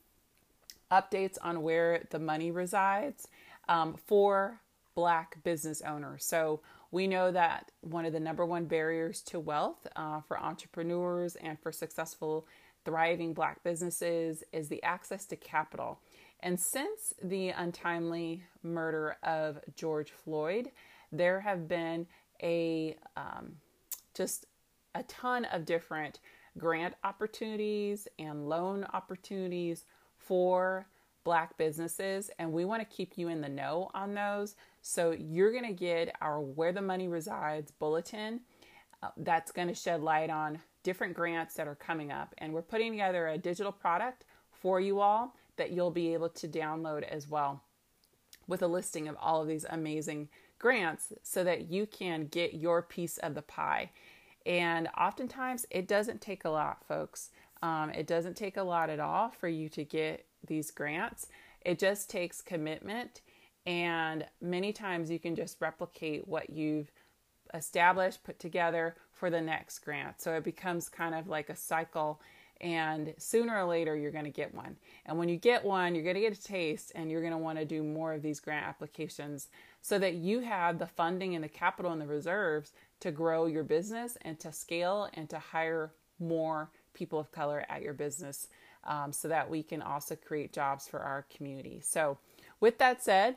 updates 0.91 1.39
on 1.43 1.63
where 1.63 2.07
the 2.11 2.19
money 2.19 2.51
resides 2.51 3.29
um, 3.69 3.97
for 4.07 4.61
Black 4.95 5.43
business 5.43 5.81
owners. 5.83 6.25
So, 6.25 6.61
we 6.93 7.09
know 7.09 7.33
that 7.33 7.73
one 7.81 8.05
of 8.05 8.13
the 8.13 8.21
number 8.21 8.47
one 8.47 8.67
barriers 8.67 9.23
to 9.23 9.41
wealth 9.41 9.87
uh, 9.97 10.21
for 10.21 10.39
entrepreneurs 10.39 11.37
and 11.37 11.59
for 11.59 11.73
successful, 11.73 12.47
thriving 12.85 13.33
Black 13.33 13.65
businesses 13.65 14.45
is 14.53 14.69
the 14.69 14.83
access 14.83 15.25
to 15.27 15.37
capital. 15.37 16.01
And 16.41 16.61
since 16.61 17.15
the 17.23 17.49
untimely 17.49 18.45
murder 18.63 19.17
of 19.23 19.59
George 19.75 20.11
Floyd, 20.11 20.71
there 21.11 21.41
have 21.41 21.67
been 21.67 22.07
a 22.43 22.97
um, 23.17 23.57
just 24.15 24.47
a 24.95 25.03
ton 25.05 25.47
of 25.47 25.65
different 25.65 26.21
grant 26.59 26.95
opportunities 27.05 28.07
and 28.19 28.49
loan 28.49 28.85
opportunities 28.93 29.85
for 30.19 30.87
Black 31.25 31.57
businesses, 31.57 32.31
and 32.39 32.53
we 32.53 32.65
want 32.65 32.83
to 32.83 32.97
keep 32.97 33.17
you 33.17 33.29
in 33.29 33.41
the 33.41 33.49
know 33.49 33.91
on 33.95 34.13
those. 34.13 34.57
So 34.83 35.13
you're 35.13 35.53
going 35.53 35.67
to 35.67 35.73
get 35.73 36.15
our 36.21 36.41
Where 36.41 36.73
the 36.73 36.83
Money 36.83 37.09
Resides 37.09 37.71
bulletin 37.71 38.41
uh, 39.03 39.11
that's 39.17 39.53
going 39.53 39.69
to 39.69 39.75
shed 39.75 40.03
light 40.03 40.31
on 40.31 40.59
different 40.83 41.15
grants 41.15 41.55
that 41.55 41.69
are 41.69 41.75
coming 41.75 42.11
up. 42.11 42.35
And 42.39 42.53
we're 42.53 42.63
putting 42.63 42.93
together 42.93 43.29
a 43.29 43.39
digital 43.39 43.73
product 43.73 44.25
for 44.51 44.81
you 44.81 45.01
all 45.01 45.35
that 45.57 45.71
you'll 45.71 45.91
be 45.91 46.13
able 46.13 46.29
to 46.31 46.49
download 46.49 47.03
as 47.05 47.29
well 47.29 47.63
with 48.47 48.63
a 48.63 48.67
listing 48.67 49.09
of 49.09 49.17
all 49.21 49.41
of 49.41 49.49
these 49.49 49.67
amazing 49.71 50.29
grants 50.59 51.13
so 51.23 51.45
that 51.45 51.71
you 51.71 51.87
can 51.87 52.27
get 52.27 52.55
your 52.55 52.83
piece 52.83 53.19
of 53.19 53.35
the 53.35 53.43
pie. 53.43 53.91
And 54.45 54.89
oftentimes 54.99 55.67
it 55.71 55.87
doesn't 55.87 56.21
take 56.21 56.45
a 56.45 56.51
lot, 56.51 56.85
folks. 56.87 57.31
Um, 57.63 57.91
it 57.91 58.07
doesn't 58.07 58.37
take 58.37 58.57
a 58.57 58.63
lot 58.63 58.91
at 58.91 58.99
all 58.99 59.31
for 59.31 59.49
you 59.49 59.69
to 59.71 59.85
get 59.85 60.27
these 60.45 60.71
grants. 60.73 61.29
It 61.61 61.79
just 61.79 62.11
takes 62.11 62.43
commitment 62.43 63.21
and 63.67 64.25
many 64.41 64.73
times 64.73 65.11
you 65.11 65.19
can 65.19 65.37
just 65.37 65.61
replicate 65.61 66.27
what 66.27 66.51
you've 66.51 66.91
established, 67.55 68.25
put 68.25 68.39
together 68.39 68.97
for 69.13 69.31
the 69.31 69.41
next 69.41 69.79
grant. 69.81 70.21
So 70.21 70.33
it 70.35 70.45
becomes 70.45 70.89
kind 70.89 71.15
of 71.15 71.29
like 71.29 71.49
a 71.49 71.57
cycle. 71.57 72.21
And 72.61 73.15
sooner 73.19 73.57
or 73.57 73.65
later, 73.65 73.97
you're 73.97 74.13
going 74.13 74.25
to 74.25 74.31
get 74.31 74.55
one. 74.55 74.77
And 75.07 75.19
when 75.19 75.29
you 75.29 75.37
get 75.37 75.65
one, 75.65 75.95
you're 75.95 76.05
going 76.05 76.15
to 76.15 76.21
get 76.21 76.37
a 76.37 76.43
taste 76.43 76.93
and 76.95 77.11
you're 77.11 77.21
going 77.21 77.33
to 77.33 77.39
want 77.39 77.59
to 77.59 77.65
do 77.65 77.83
more 77.83 78.13
of 78.13 78.23
these 78.23 78.41
grant 78.41 78.67
applications 78.67 79.49
so 79.81 79.99
that 79.99 80.15
you 80.15 80.41
have 80.41 80.79
the 80.79 80.87
funding 80.87 81.35
and 81.35 81.43
the 81.43 81.49
capital 81.49 81.93
and 81.93 82.01
the 82.01 82.07
reserves 82.07 82.73
to 83.01 83.11
grow 83.11 83.47
your 83.47 83.65
business 83.65 84.17
and 84.23 84.39
to 84.39 84.53
scale 84.53 85.09
and 85.15 85.29
to 85.31 85.39
hire 85.39 85.93
more 86.21 86.71
people 86.95 87.19
of 87.19 87.33
color 87.33 87.65
at 87.69 87.83
your 87.83 87.95
business 87.95 88.49
um, 88.85 89.13
so 89.13 89.29
that 89.29 89.51
we 89.51 89.63
can 89.63 89.83
also 89.83 90.17
create 90.17 90.53
jobs 90.53 90.87
for 90.87 91.01
our 91.01 91.27
community. 91.37 91.81
So, 91.83 92.19
with 92.61 92.79
that 92.79 93.03
said, 93.03 93.37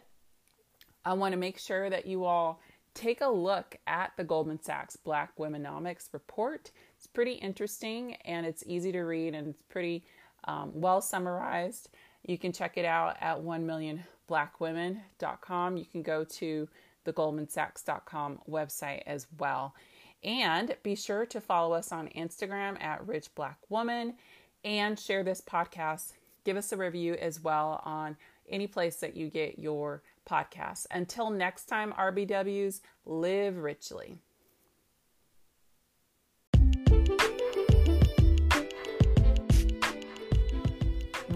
I 1.05 1.13
want 1.13 1.33
to 1.33 1.37
make 1.37 1.59
sure 1.59 1.89
that 1.89 2.05
you 2.05 2.25
all 2.25 2.59
take 2.95 3.21
a 3.21 3.27
look 3.27 3.77
at 3.85 4.13
the 4.17 4.23
Goldman 4.23 4.61
Sachs 4.61 4.95
Black 4.95 5.37
Womenomics 5.37 6.13
report. 6.13 6.71
It's 6.97 7.07
pretty 7.07 7.33
interesting 7.33 8.15
and 8.25 8.45
it's 8.45 8.63
easy 8.65 8.91
to 8.93 9.01
read 9.01 9.35
and 9.35 9.49
it's 9.49 9.61
pretty 9.69 10.03
um, 10.45 10.71
well 10.73 11.01
summarized. 11.01 11.89
You 12.25 12.39
can 12.39 12.51
check 12.51 12.77
it 12.77 12.85
out 12.85 13.17
at 13.21 13.37
1millionblackwomen.com. 13.37 15.77
You 15.77 15.85
can 15.85 16.01
go 16.01 16.23
to 16.23 16.67
the 17.03 17.13
goldmansachs.com 17.13 18.39
website 18.49 19.03
as 19.05 19.27
well. 19.37 19.75
And 20.23 20.75
be 20.81 20.95
sure 20.95 21.27
to 21.27 21.39
follow 21.39 21.75
us 21.75 21.91
on 21.91 22.07
Instagram 22.09 22.81
at 22.81 23.05
Rich 23.05 23.35
Black 23.35 23.59
Woman 23.69 24.15
and 24.63 24.99
share 24.99 25.23
this 25.23 25.41
podcast. 25.41 26.13
Give 26.45 26.57
us 26.57 26.71
a 26.71 26.77
review 26.77 27.13
as 27.13 27.39
well 27.39 27.79
on 27.85 28.17
any 28.49 28.65
place 28.65 28.95
that 28.97 29.15
you 29.15 29.29
get 29.29 29.59
your 29.59 30.01
podcasts. 30.25 30.85
Until 30.91 31.29
next 31.29 31.65
time, 31.65 31.93
RBWs, 31.93 32.81
live 33.05 33.57
richly. 33.57 34.19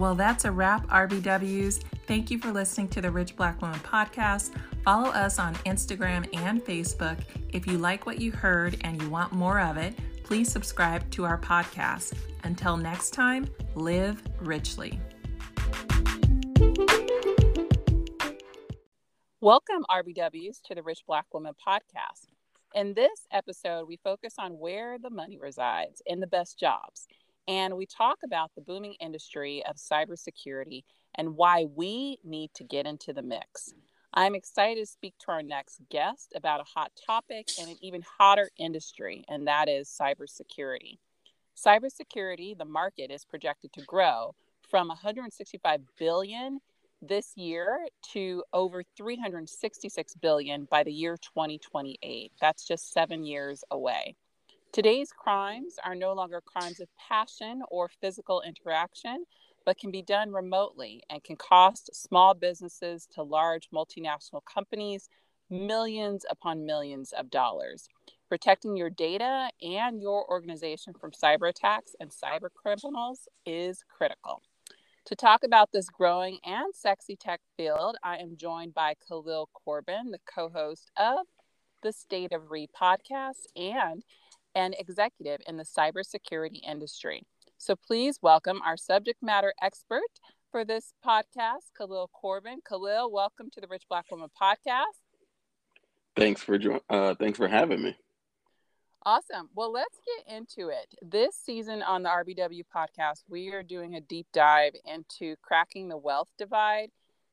Well, 0.00 0.14
that's 0.14 0.46
a 0.46 0.50
wrap, 0.50 0.86
RBWs. 0.88 1.82
Thank 2.06 2.30
you 2.30 2.38
for 2.38 2.50
listening 2.50 2.88
to 2.88 3.02
the 3.02 3.10
Rich 3.10 3.36
Black 3.36 3.60
Woman 3.60 3.78
podcast. 3.80 4.50
Follow 4.82 5.10
us 5.10 5.38
on 5.38 5.54
Instagram 5.66 6.26
and 6.34 6.64
Facebook. 6.64 7.18
If 7.50 7.66
you 7.66 7.76
like 7.76 8.06
what 8.06 8.18
you 8.18 8.32
heard 8.32 8.78
and 8.80 9.00
you 9.00 9.10
want 9.10 9.32
more 9.32 9.60
of 9.60 9.76
it, 9.76 9.94
please 10.24 10.50
subscribe 10.50 11.08
to 11.10 11.24
our 11.24 11.38
podcast. 11.38 12.14
Until 12.44 12.78
next 12.78 13.10
time, 13.10 13.46
live 13.74 14.22
richly. 14.40 14.98
Welcome, 19.42 19.86
RBWs, 19.88 20.60
to 20.66 20.74
the 20.74 20.82
Rich 20.82 21.04
Black 21.06 21.24
Woman 21.32 21.54
podcast. 21.66 22.26
In 22.74 22.92
this 22.92 23.26
episode, 23.32 23.88
we 23.88 23.96
focus 23.96 24.34
on 24.38 24.58
where 24.58 24.98
the 24.98 25.08
money 25.08 25.38
resides 25.38 26.02
in 26.04 26.20
the 26.20 26.26
best 26.26 26.58
jobs. 26.58 27.08
And 27.48 27.78
we 27.78 27.86
talk 27.86 28.18
about 28.22 28.50
the 28.54 28.60
booming 28.60 28.96
industry 29.00 29.64
of 29.66 29.76
cybersecurity 29.76 30.82
and 31.14 31.36
why 31.36 31.64
we 31.74 32.18
need 32.22 32.50
to 32.52 32.64
get 32.64 32.84
into 32.84 33.14
the 33.14 33.22
mix. 33.22 33.72
I'm 34.12 34.34
excited 34.34 34.78
to 34.82 34.84
speak 34.84 35.14
to 35.20 35.32
our 35.32 35.42
next 35.42 35.80
guest 35.90 36.34
about 36.36 36.60
a 36.60 36.78
hot 36.78 36.92
topic 37.06 37.48
and 37.58 37.70
an 37.70 37.78
even 37.80 38.04
hotter 38.18 38.50
industry, 38.58 39.24
and 39.26 39.46
that 39.46 39.70
is 39.70 39.88
cybersecurity. 39.88 40.98
Cybersecurity, 41.56 42.58
the 42.58 42.66
market 42.66 43.10
is 43.10 43.24
projected 43.24 43.72
to 43.72 43.84
grow 43.86 44.34
from 44.68 44.88
165 44.88 45.80
billion 45.98 46.60
this 47.02 47.36
year 47.36 47.86
to 48.12 48.44
over 48.52 48.82
366 48.96 50.14
billion 50.16 50.66
by 50.70 50.82
the 50.82 50.92
year 50.92 51.16
2028. 51.16 52.32
That's 52.40 52.66
just 52.66 52.92
7 52.92 53.24
years 53.24 53.64
away. 53.70 54.16
Today's 54.72 55.10
crimes 55.10 55.76
are 55.84 55.96
no 55.96 56.12
longer 56.12 56.40
crimes 56.40 56.78
of 56.78 56.88
passion 57.08 57.62
or 57.70 57.88
physical 58.00 58.42
interaction, 58.42 59.24
but 59.64 59.78
can 59.78 59.90
be 59.90 60.02
done 60.02 60.32
remotely 60.32 61.02
and 61.10 61.24
can 61.24 61.36
cost 61.36 61.90
small 61.92 62.34
businesses 62.34 63.06
to 63.14 63.22
large 63.22 63.68
multinational 63.70 64.44
companies 64.44 65.08
millions 65.50 66.24
upon 66.30 66.64
millions 66.64 67.12
of 67.12 67.30
dollars. 67.30 67.88
Protecting 68.28 68.76
your 68.76 68.90
data 68.90 69.50
and 69.60 70.00
your 70.00 70.30
organization 70.30 70.94
from 70.94 71.10
cyber 71.10 71.48
attacks 71.48 71.96
and 71.98 72.10
cyber 72.10 72.48
criminals 72.54 73.28
is 73.44 73.82
critical. 73.88 74.40
To 75.10 75.16
talk 75.16 75.42
about 75.42 75.70
this 75.72 75.88
growing 75.88 76.38
and 76.44 76.72
sexy 76.72 77.16
tech 77.16 77.40
field, 77.56 77.96
I 78.00 78.18
am 78.18 78.36
joined 78.36 78.74
by 78.74 78.94
Khalil 79.08 79.48
Corbin, 79.52 80.12
the 80.12 80.20
co 80.24 80.48
host 80.48 80.92
of 80.96 81.26
the 81.82 81.92
State 81.92 82.30
of 82.30 82.52
Re 82.52 82.68
podcast 82.80 83.46
and 83.56 84.04
an 84.54 84.72
executive 84.78 85.40
in 85.48 85.56
the 85.56 85.64
cybersecurity 85.64 86.60
industry. 86.64 87.24
So 87.58 87.74
please 87.74 88.20
welcome 88.22 88.62
our 88.64 88.76
subject 88.76 89.20
matter 89.20 89.52
expert 89.60 90.20
for 90.52 90.64
this 90.64 90.92
podcast, 91.04 91.72
Khalil 91.76 92.08
Corbin. 92.12 92.60
Khalil, 92.64 93.10
welcome 93.10 93.50
to 93.50 93.60
the 93.60 93.66
Rich 93.66 93.86
Black 93.88 94.04
Woman 94.12 94.30
podcast. 94.40 95.00
Thanks 96.14 96.40
for 96.40 96.56
uh, 96.88 97.16
thanks 97.16 97.36
for 97.36 97.48
having 97.48 97.82
me. 97.82 97.96
Awesome. 99.06 99.48
Well, 99.54 99.72
let's 99.72 99.98
get 100.26 100.36
into 100.36 100.68
it. 100.68 100.94
This 101.00 101.34
season 101.34 101.82
on 101.82 102.02
the 102.02 102.10
RBW 102.10 102.64
podcast, 102.74 103.22
we 103.30 103.48
are 103.48 103.62
doing 103.62 103.94
a 103.94 104.00
deep 104.02 104.26
dive 104.34 104.74
into 104.84 105.36
cracking 105.40 105.88
the 105.88 105.96
wealth 105.96 106.28
divide 106.36 106.90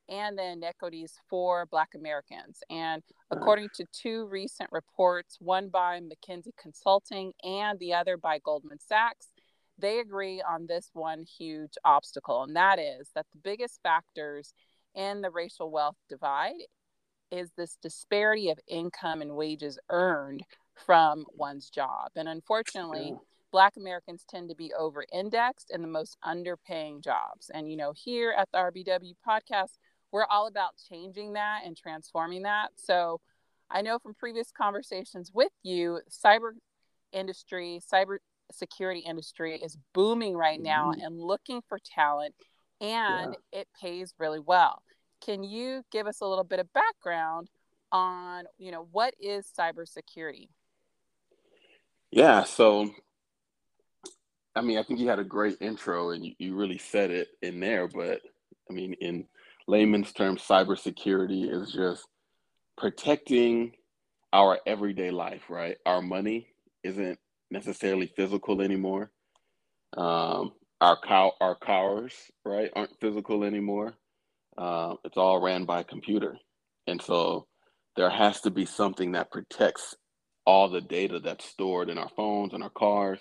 and 0.08 0.38
the 0.38 0.44
inequities 0.44 1.18
for 1.28 1.66
Black 1.66 1.90
Americans. 1.94 2.60
And 2.70 3.02
according 3.30 3.68
to 3.74 3.84
two 3.92 4.26
recent 4.28 4.70
reports, 4.72 5.36
one 5.40 5.68
by 5.68 6.00
McKinsey 6.00 6.56
Consulting 6.58 7.32
and 7.44 7.78
the 7.78 7.92
other 7.92 8.16
by 8.16 8.38
Goldman 8.38 8.78
Sachs, 8.80 9.26
they 9.76 9.98
agree 9.98 10.40
on 10.40 10.66
this 10.66 10.88
one 10.94 11.22
huge 11.22 11.74
obstacle, 11.84 12.44
and 12.44 12.56
that 12.56 12.78
is 12.78 13.10
that 13.14 13.26
the 13.30 13.38
biggest 13.44 13.80
factors 13.82 14.54
in 14.94 15.20
the 15.20 15.30
racial 15.30 15.70
wealth 15.70 15.96
divide 16.08 16.54
is 17.30 17.50
this 17.56 17.76
disparity 17.82 18.48
of 18.48 18.58
income 18.66 19.20
and 19.20 19.36
wages 19.36 19.78
earned 19.90 20.42
from 20.84 21.24
one's 21.34 21.70
job. 21.70 22.10
And 22.16 22.28
unfortunately, 22.28 23.10
yeah. 23.10 23.18
Black 23.50 23.74
Americans 23.76 24.24
tend 24.28 24.48
to 24.50 24.54
be 24.54 24.72
over 24.78 25.04
indexed 25.12 25.70
in 25.72 25.82
the 25.82 25.88
most 25.88 26.18
underpaying 26.24 27.02
jobs. 27.02 27.50
And, 27.52 27.70
you 27.70 27.76
know, 27.76 27.92
here 27.96 28.34
at 28.36 28.48
the 28.52 28.58
RBW 28.58 29.14
podcast, 29.26 29.78
we're 30.12 30.26
all 30.26 30.46
about 30.46 30.72
changing 30.88 31.34
that 31.34 31.62
and 31.64 31.76
transforming 31.76 32.42
that. 32.42 32.68
So 32.76 33.20
I 33.70 33.82
know 33.82 33.98
from 33.98 34.14
previous 34.14 34.50
conversations 34.50 35.30
with 35.32 35.52
you, 35.62 36.00
cyber 36.10 36.52
industry, 37.12 37.80
cyber 37.92 38.18
security 38.52 39.00
industry 39.00 39.56
is 39.56 39.76
booming 39.94 40.34
right 40.34 40.60
now 40.60 40.92
mm-hmm. 40.92 41.04
and 41.04 41.20
looking 41.20 41.60
for 41.68 41.78
talent 41.84 42.34
and 42.80 43.36
yeah. 43.52 43.60
it 43.60 43.68
pays 43.80 44.14
really 44.18 44.40
well. 44.40 44.82
Can 45.20 45.42
you 45.42 45.82
give 45.90 46.06
us 46.06 46.20
a 46.20 46.26
little 46.26 46.44
bit 46.44 46.60
of 46.60 46.72
background 46.72 47.50
on, 47.90 48.44
you 48.56 48.70
know, 48.70 48.86
what 48.92 49.14
is 49.20 49.50
cybersecurity? 49.58 50.48
Yeah, 52.10 52.44
so 52.44 52.90
I 54.54 54.60
mean, 54.60 54.78
I 54.78 54.82
think 54.82 54.98
you 54.98 55.08
had 55.08 55.18
a 55.18 55.24
great 55.24 55.58
intro 55.60 56.10
and 56.10 56.24
you, 56.24 56.34
you 56.38 56.56
really 56.56 56.78
said 56.78 57.10
it 57.10 57.28
in 57.42 57.60
there, 57.60 57.86
but 57.86 58.20
I 58.68 58.72
mean, 58.72 58.94
in 58.94 59.26
layman's 59.68 60.12
terms, 60.12 60.42
cybersecurity 60.42 61.50
is 61.50 61.72
just 61.72 62.06
protecting 62.76 63.72
our 64.32 64.58
everyday 64.66 65.10
life, 65.10 65.42
right? 65.48 65.76
Our 65.86 66.02
money 66.02 66.48
isn't 66.82 67.18
necessarily 67.50 68.12
physical 68.16 68.60
anymore. 68.62 69.10
Um, 69.96 70.52
our 70.80 70.98
cow, 71.00 71.32
our 71.40 71.54
cars, 71.54 72.14
right, 72.44 72.70
aren't 72.74 73.00
physical 73.00 73.44
anymore. 73.44 73.94
Uh, 74.56 74.94
it's 75.04 75.16
all 75.16 75.40
ran 75.40 75.64
by 75.64 75.82
computer, 75.82 76.36
and 76.86 77.00
so 77.00 77.46
there 77.96 78.10
has 78.10 78.40
to 78.42 78.50
be 78.50 78.66
something 78.66 79.12
that 79.12 79.30
protects 79.30 79.94
all 80.48 80.70
the 80.70 80.80
data 80.80 81.20
that's 81.20 81.44
stored 81.44 81.90
in 81.90 81.98
our 81.98 82.08
phones 82.16 82.54
and 82.54 82.62
our 82.62 82.70
cars, 82.70 83.18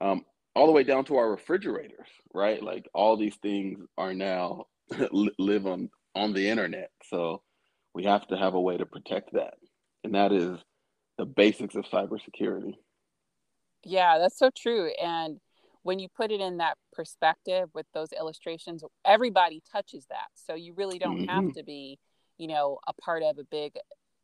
um, 0.00 0.24
all 0.54 0.66
the 0.66 0.72
way 0.72 0.84
down 0.84 1.04
to 1.04 1.16
our 1.16 1.28
refrigerators, 1.28 2.06
right? 2.32 2.62
Like 2.62 2.88
all 2.94 3.16
these 3.16 3.34
things 3.42 3.80
are 3.98 4.14
now 4.14 4.66
live 5.10 5.66
on 5.66 5.90
on 6.14 6.32
the 6.32 6.48
internet, 6.48 6.92
so 7.10 7.42
we 7.92 8.04
have 8.04 8.24
to 8.28 8.36
have 8.36 8.54
a 8.54 8.60
way 8.60 8.76
to 8.76 8.86
protect 8.86 9.32
that, 9.32 9.54
and 10.04 10.14
that 10.14 10.30
is 10.30 10.56
the 11.18 11.26
basics 11.26 11.74
of 11.74 11.86
cybersecurity. 11.86 12.74
Yeah, 13.82 14.18
that's 14.18 14.38
so 14.38 14.50
true, 14.56 14.92
and 15.02 15.40
when 15.82 15.98
you 15.98 16.08
put 16.08 16.30
it 16.30 16.40
in 16.40 16.58
that 16.58 16.78
perspective 16.92 17.68
with 17.74 17.86
those 17.94 18.12
illustrations, 18.12 18.84
everybody 19.04 19.60
touches 19.72 20.06
that. 20.08 20.28
So 20.34 20.54
you 20.54 20.72
really 20.74 21.00
don't 21.00 21.26
mm-hmm. 21.26 21.46
have 21.46 21.52
to 21.54 21.64
be, 21.64 21.98
you 22.38 22.46
know, 22.46 22.78
a 22.86 22.92
part 22.92 23.24
of 23.24 23.38
a 23.38 23.44
big 23.44 23.72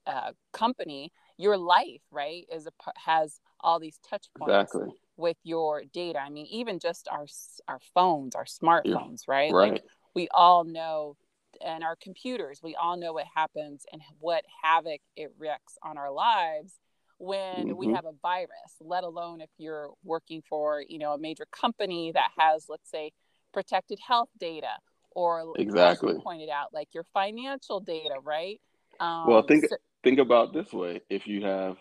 uh, 0.06 0.32
company 0.52 1.12
your 1.36 1.56
life 1.56 2.02
right 2.10 2.44
is 2.52 2.66
a 2.66 2.70
has 2.96 3.40
all 3.60 3.80
these 3.80 3.98
touch 4.08 4.26
points 4.36 4.52
exactly. 4.52 4.88
with 5.16 5.36
your 5.42 5.82
data 5.92 6.18
i 6.18 6.28
mean 6.28 6.46
even 6.46 6.78
just 6.78 7.08
our 7.10 7.26
our 7.68 7.80
phones 7.94 8.34
our 8.34 8.44
smartphones 8.44 9.22
yeah. 9.26 9.34
right? 9.34 9.52
right 9.52 9.72
like 9.72 9.84
we 10.14 10.28
all 10.32 10.64
know 10.64 11.16
and 11.64 11.82
our 11.82 11.96
computers 11.96 12.60
we 12.62 12.74
all 12.76 12.96
know 12.96 13.12
what 13.12 13.26
happens 13.34 13.84
and 13.92 14.02
what 14.18 14.44
havoc 14.62 15.00
it 15.16 15.32
wreaks 15.38 15.78
on 15.82 15.96
our 15.96 16.10
lives 16.10 16.74
when 17.18 17.68
mm-hmm. 17.68 17.76
we 17.76 17.92
have 17.92 18.04
a 18.04 18.12
virus 18.22 18.50
let 18.80 19.04
alone 19.04 19.40
if 19.40 19.50
you're 19.58 19.90
working 20.04 20.42
for 20.48 20.82
you 20.88 20.98
know 20.98 21.12
a 21.12 21.18
major 21.18 21.46
company 21.52 22.12
that 22.12 22.30
has 22.38 22.66
let's 22.68 22.90
say 22.90 23.10
protected 23.52 23.98
health 24.06 24.28
data 24.38 24.72
or 25.12 25.52
exactly 25.56 26.14
pointed 26.22 26.48
out 26.48 26.68
like 26.72 26.88
your 26.92 27.04
financial 27.12 27.80
data 27.80 28.14
right 28.22 28.60
um, 29.00 29.26
well 29.26 29.42
I 29.42 29.46
think 29.46 29.66
so, 29.68 29.76
think 30.02 30.18
about 30.18 30.52
this 30.52 30.72
way. 30.72 31.00
If 31.10 31.26
you 31.26 31.44
have 31.44 31.76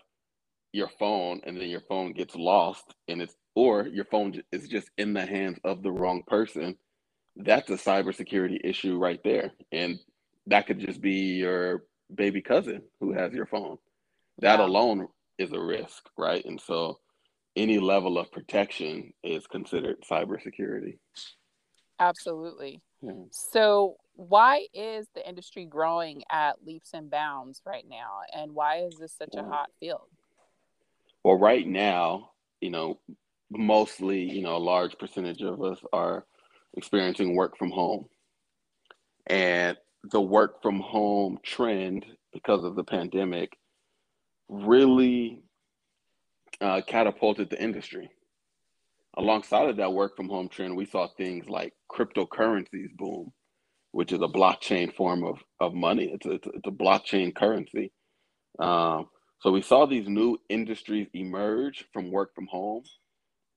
your 0.74 0.90
phone 1.00 1.42
and 1.46 1.58
then 1.58 1.70
your 1.70 1.82
phone 1.90 2.14
gets 2.14 2.36
lost 2.36 2.94
and 3.08 3.22
it's 3.22 3.36
or 3.56 3.88
your 3.88 4.06
phone 4.06 4.42
is 4.52 4.68
just 4.68 4.90
in 4.98 5.14
the 5.14 5.26
hands 5.26 5.60
of 5.64 5.82
the 5.82 5.92
wrong 5.92 6.24
person 6.28 6.78
that's 7.36 7.70
a 7.70 7.74
cybersecurity 7.74 8.60
issue 8.64 8.98
right 8.98 9.20
there. 9.24 9.52
And 9.72 10.00
that 10.48 10.68
could 10.68 10.80
just 10.80 11.02
be 11.02 11.38
your 11.38 11.84
baby 12.14 12.42
cousin 12.42 12.82
who 13.00 13.14
has 13.14 13.34
your 13.34 13.46
phone. 13.46 13.78
That 14.40 14.60
alone 14.60 15.08
is 15.38 15.52
a 15.52 15.60
risk 15.60 16.10
right? 16.18 16.44
And 16.46 16.60
so 16.60 17.00
any 17.56 17.80
level 17.80 18.18
of 18.18 18.32
protection 18.32 19.14
is 19.24 19.48
considered 19.48 19.98
cybersecurity. 20.10 20.98
Absolutely. 22.00 22.82
Yeah. 23.02 23.12
so 23.32 23.96
why 24.20 24.68
is 24.74 25.08
the 25.16 25.28
industry 25.28 25.64
growing 25.64 26.24
at 26.30 26.66
leaps 26.66 26.94
and 26.94 27.10
bounds 27.10 27.62
right 27.66 27.86
now 27.90 28.20
and 28.36 28.54
why 28.54 28.80
is 28.80 28.98
this 29.00 29.14
such 29.18 29.34
a 29.38 29.44
hot 29.44 29.70
field? 29.80 30.10
Well 31.24 31.40
right 31.40 31.66
now 31.66 32.32
you 32.60 32.70
know 32.70 33.00
mostly 33.50 34.20
you 34.20 34.42
know 34.42 34.58
a 34.58 34.60
large 34.60 34.98
percentage 34.98 35.42
of 35.42 35.64
us 35.64 35.80
are 35.94 36.26
experiencing 36.76 37.34
work 37.34 37.58
from 37.58 37.72
home. 37.72 38.08
And 39.28 39.78
the 40.12 40.20
work 40.20 40.62
from 40.62 40.82
home 40.82 41.40
trend 41.42 42.06
because 42.34 42.66
of 42.66 42.76
the 42.76 42.84
pandemic 42.84 43.58
really 44.50 45.44
uh, 46.60 46.82
catapulted 46.86 47.50
the 47.50 47.62
industry. 47.62 48.10
Alongside 49.18 49.70
of 49.70 49.78
that 49.78 49.94
work 49.94 50.18
from 50.18 50.28
home 50.28 50.50
trend 50.50 50.76
we 50.76 50.86
saw 50.86 51.08
things 51.08 51.48
like 51.48 51.74
cryptocurrencies 51.90 52.92
boom 52.98 53.32
which 53.92 54.12
is 54.12 54.22
a 54.22 54.28
blockchain 54.28 54.94
form 54.94 55.24
of, 55.24 55.38
of 55.60 55.74
money. 55.74 56.12
It's 56.14 56.26
a, 56.26 56.34
it's 56.34 56.68
a 56.68 56.72
blockchain 56.72 57.34
currency. 57.34 57.92
Um, 58.60 59.08
so 59.40 59.52
we 59.52 59.62
saw 59.62 59.86
these 59.86 60.08
new 60.08 60.38
industries 60.50 61.08
emerge 61.14 61.86
from 61.94 62.12
work 62.12 62.36
from 62.36 62.48
home, 62.48 62.84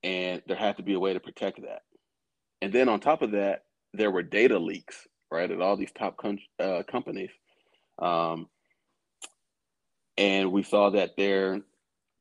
and 0.02 0.42
there 0.46 0.56
had 0.56 0.76
to 0.76 0.82
be 0.82 0.94
a 0.94 1.00
way 1.00 1.12
to 1.12 1.20
protect 1.20 1.60
that. 1.62 1.82
And 2.60 2.72
then 2.72 2.88
on 2.88 3.00
top 3.00 3.22
of 3.22 3.32
that, 3.32 3.64
there 3.92 4.10
were 4.10 4.22
data 4.22 4.58
leaks, 4.58 5.06
right, 5.30 5.50
at 5.50 5.60
all 5.60 5.76
these 5.76 5.92
top 5.92 6.18
uh, 6.60 6.82
companies. 6.90 7.30
Um, 8.00 8.48
and 10.16 10.52
we 10.52 10.62
saw 10.62 10.90
that 10.90 11.16
there 11.16 11.60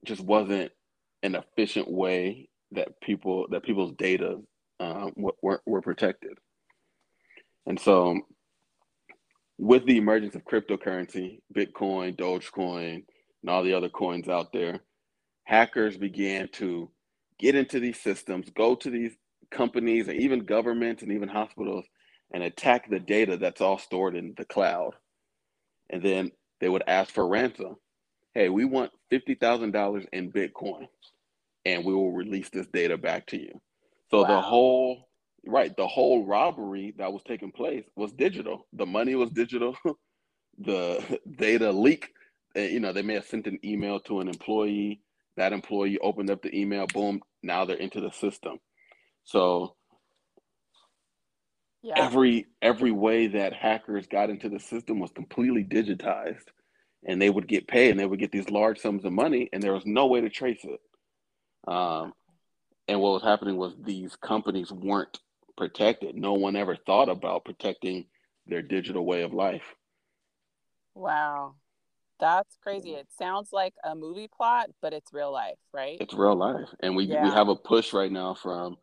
just 0.06 0.22
wasn't 0.22 0.72
an 1.24 1.36
efficient 1.36 1.90
way 1.90 2.50
that 2.72 3.00
people 3.02 3.48
that 3.52 3.64
people's 3.64 3.94
data 3.98 4.38
uh, 4.80 5.12
were, 5.16 5.62
were 5.66 5.82
protected. 5.82 6.38
And 7.68 7.80
so, 7.80 8.20
with 9.60 9.86
the 9.86 9.98
emergence 9.98 10.36
of 10.36 10.46
cryptocurrency, 10.46 11.40
Bitcoin, 11.56 12.18
Dogecoin, 12.18 13.04
and 13.44 13.50
all 13.50 13.64
the 13.64 13.74
other 13.76 13.90
coins 13.90 14.30
out 14.30 14.54
there, 14.54 14.82
hackers 15.46 15.98
began 15.98 16.50
to 16.54 16.92
get 17.40 17.56
into 17.56 17.80
these 17.80 18.00
systems, 18.02 18.50
go 18.56 18.76
to 18.76 18.90
these 18.92 19.14
companies, 19.52 20.08
and 20.10 20.20
even 20.22 20.46
governments 20.46 21.04
and 21.04 21.12
even 21.14 21.30
hospitals, 21.30 21.86
and 22.34 22.44
attack 22.44 22.90
the 22.90 23.00
data 23.00 23.38
that's 23.38 23.62
all 23.62 23.80
stored 23.80 24.16
in 24.16 24.34
the 24.38 24.46
cloud. 24.46 24.94
And 25.90 26.04
then 26.04 26.32
they 26.62 26.70
would 26.70 26.84
ask 26.88 27.14
for 27.14 27.28
ransom. 27.28 27.78
Hey, 28.36 28.50
we 28.50 28.66
want 28.66 28.92
$50,000 29.12 30.06
in 30.14 30.32
Bitcoin. 30.32 30.88
and 31.66 31.86
we 31.86 31.94
will 31.96 32.14
release 32.14 32.50
this 32.52 32.68
data 32.68 32.98
back 32.98 33.28
to 33.28 33.40
you. 33.42 33.62
So 34.10 34.24
Wow. 34.24 34.26
the 34.26 34.42
whole 34.42 35.10
right, 35.46 35.76
the 35.76 35.88
whole 35.88 36.26
robbery 36.26 36.94
that 36.98 37.12
was 37.12 37.24
taking 37.24 37.52
place 37.52 37.86
was 37.96 38.14
digital. 38.14 38.68
The 38.74 38.86
money 38.86 39.16
was 39.16 39.32
digital. 39.32 39.76
the 40.58 41.20
data 41.36 41.72
leak, 41.72 42.12
eh, 42.56 42.68
you 42.68 42.80
know, 42.80 42.94
they 42.94 43.02
may 43.02 43.16
have 43.16 43.26
sent 43.26 43.48
an 43.48 43.60
email 43.64 44.00
to 44.02 44.20
an 44.20 44.28
employee. 44.28 45.02
That 45.38 45.54
employee 45.54 45.98
opened 46.00 46.30
up 46.30 46.42
the 46.42 46.56
email, 46.56 46.88
boom, 46.88 47.22
now 47.42 47.66
they're 47.66 47.78
into 47.78 48.02
the 48.02 48.12
system. 48.12 48.60
So 49.24 49.76
Yeah. 51.84 52.06
every 52.06 52.46
every 52.62 52.92
way 52.92 53.28
that 53.28 53.54
hackers 53.54 54.08
got 54.08 54.30
into 54.30 54.50
the 54.50 54.60
system 54.60 55.00
was 55.00 55.12
completely 55.12 55.64
digitized 55.64 56.46
and 57.06 57.20
they 57.20 57.30
would 57.30 57.48
get 57.48 57.68
paid 57.68 57.90
and 57.90 58.00
they 58.00 58.06
would 58.06 58.20
get 58.20 58.32
these 58.32 58.50
large 58.50 58.80
sums 58.80 59.04
of 59.04 59.12
money 59.12 59.50
and 59.52 59.64
there 59.64 59.74
was 59.74 59.86
no 59.86 60.06
way 60.06 60.22
to 60.22 60.30
trace 60.30 60.64
it 60.64 60.80
um, 61.68 62.14
and 62.88 63.00
what 63.00 63.14
was 63.14 63.24
happening 63.24 63.58
was 63.58 63.74
these 63.84 64.16
companies 64.16 64.72
weren't 64.72 65.20
protected 65.62 66.16
no 66.16 66.34
one 66.34 66.56
ever 66.56 66.76
thought 66.76 67.08
about 67.08 67.46
protecting 67.46 68.06
their 68.48 68.64
digital 68.64 69.06
way 69.06 69.22
of 69.22 69.32
life 69.34 69.76
Wow. 70.94 71.56
That's 72.20 72.58
crazy. 72.62 72.92
It 72.92 73.08
sounds 73.18 73.54
like 73.54 73.74
a 73.84 73.96
movie 73.96 74.28
plot, 74.28 74.70
but 74.82 74.92
it's 74.94 75.14
real 75.14 75.32
life, 75.32 75.58
right? 75.74 75.98
it's 76.02 76.14
real 76.14 76.36
life 76.36 76.68
and 76.82 76.96
we, 76.96 77.08
we 77.08 77.30
have 77.30 77.48
a 77.48 77.56
push 77.56 77.94
right 77.94 78.12
now 78.12 78.34
from 78.34 78.78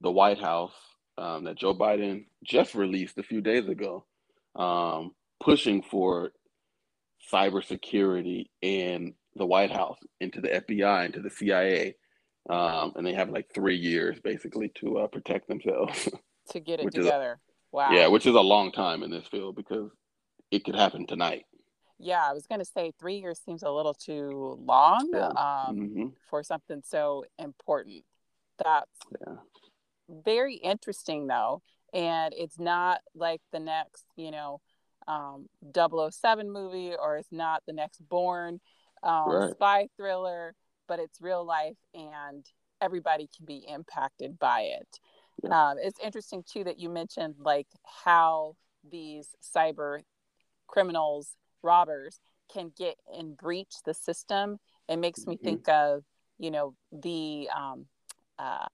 the 0.00 0.10
white 0.10 0.40
house 0.40 0.74
um, 1.16 1.44
that 1.44 1.56
joe 1.56 1.74
biden 1.74 2.24
just 2.42 2.74
released 2.74 3.18
a 3.18 3.22
few 3.22 3.40
days 3.40 3.68
ago 3.68 4.04
um, 4.56 5.12
pushing 5.40 5.82
for 5.82 6.32
cybersecurity 7.32 8.46
in 8.62 9.14
the 9.36 9.46
White 9.46 9.72
House, 9.72 9.98
into 10.20 10.40
the 10.40 10.48
FBI, 10.48 11.06
into 11.06 11.20
the 11.20 11.30
CIA, 11.30 11.94
um, 12.50 12.92
and 12.96 13.06
they 13.06 13.14
have 13.14 13.30
like 13.30 13.46
three 13.54 13.76
years 13.76 14.18
basically 14.20 14.70
to 14.76 14.98
uh, 14.98 15.06
protect 15.06 15.48
themselves. 15.48 16.08
To 16.50 16.60
get 16.60 16.78
it 16.78 16.88
is 16.88 16.94
a- 16.94 16.98
together. 16.98 17.40
Wow. 17.72 17.92
yeah, 17.92 18.06
which 18.08 18.26
is 18.26 18.34
a 18.34 18.40
long 18.40 18.70
time 18.70 19.02
in 19.02 19.10
this 19.10 19.26
field 19.26 19.56
because 19.56 19.90
it 20.50 20.62
could 20.62 20.74
happen 20.74 21.06
tonight. 21.06 21.46
Yeah, 21.98 22.22
I 22.22 22.34
was 22.34 22.46
going 22.46 22.58
to 22.58 22.66
say 22.66 22.92
three 23.00 23.16
years 23.16 23.40
seems 23.42 23.62
a 23.62 23.70
little 23.70 23.94
too 23.94 24.58
long 24.62 25.08
Yeah. 25.10 25.28
um, 25.28 25.76
hmm 25.76 26.06
for 26.28 26.42
something 26.42 26.82
so 26.84 27.24
important. 27.38 28.04
That's 28.62 28.90
Yeah. 29.26 29.36
very 30.08 30.56
interesting, 30.56 31.26
though. 31.28 31.62
And 31.94 32.34
it's 32.36 32.58
not 32.58 33.00
like 33.14 33.40
the 33.50 33.60
next, 33.60 34.04
you 34.16 34.30
know, 34.30 34.60
um, 35.08 35.46
007 35.74 36.50
movie 36.52 36.92
or 36.94 37.16
it's 37.16 37.32
not 37.32 37.62
the 37.66 37.72
next 37.72 38.06
Bourne 38.06 38.60
um, 39.02 39.28
Right. 39.28 39.50
spy 39.52 39.88
thriller, 39.96 40.54
but 40.88 40.98
it's 40.98 41.20
real 41.20 41.44
life 41.44 41.76
and 41.94 42.44
everybody 42.80 43.28
can 43.34 43.46
be 43.46 43.64
impacted 43.68 44.38
by 44.38 44.62
it. 44.62 45.00
Yeah. 45.42 45.70
Um, 45.70 45.76
it's 45.80 45.98
interesting, 46.00 46.44
too, 46.50 46.64
that 46.64 46.78
you 46.78 46.88
mentioned 46.88 47.36
like 47.38 47.68
how 48.04 48.56
these 48.88 49.34
cyber 49.42 50.02
criminals, 50.66 51.36
robbers 51.62 52.20
can 52.52 52.72
get 52.76 52.96
and 53.16 53.36
breach 53.36 53.74
the 53.84 53.94
system. 53.94 54.58
It 54.88 54.96
makes 54.98 55.26
me 55.26 55.36
Mhm. 55.36 55.44
think 55.44 55.68
of, 55.68 56.04
you 56.38 56.50
know, 56.50 56.74
the 56.92 57.48
um, 57.54 57.86
uh, 58.38 58.66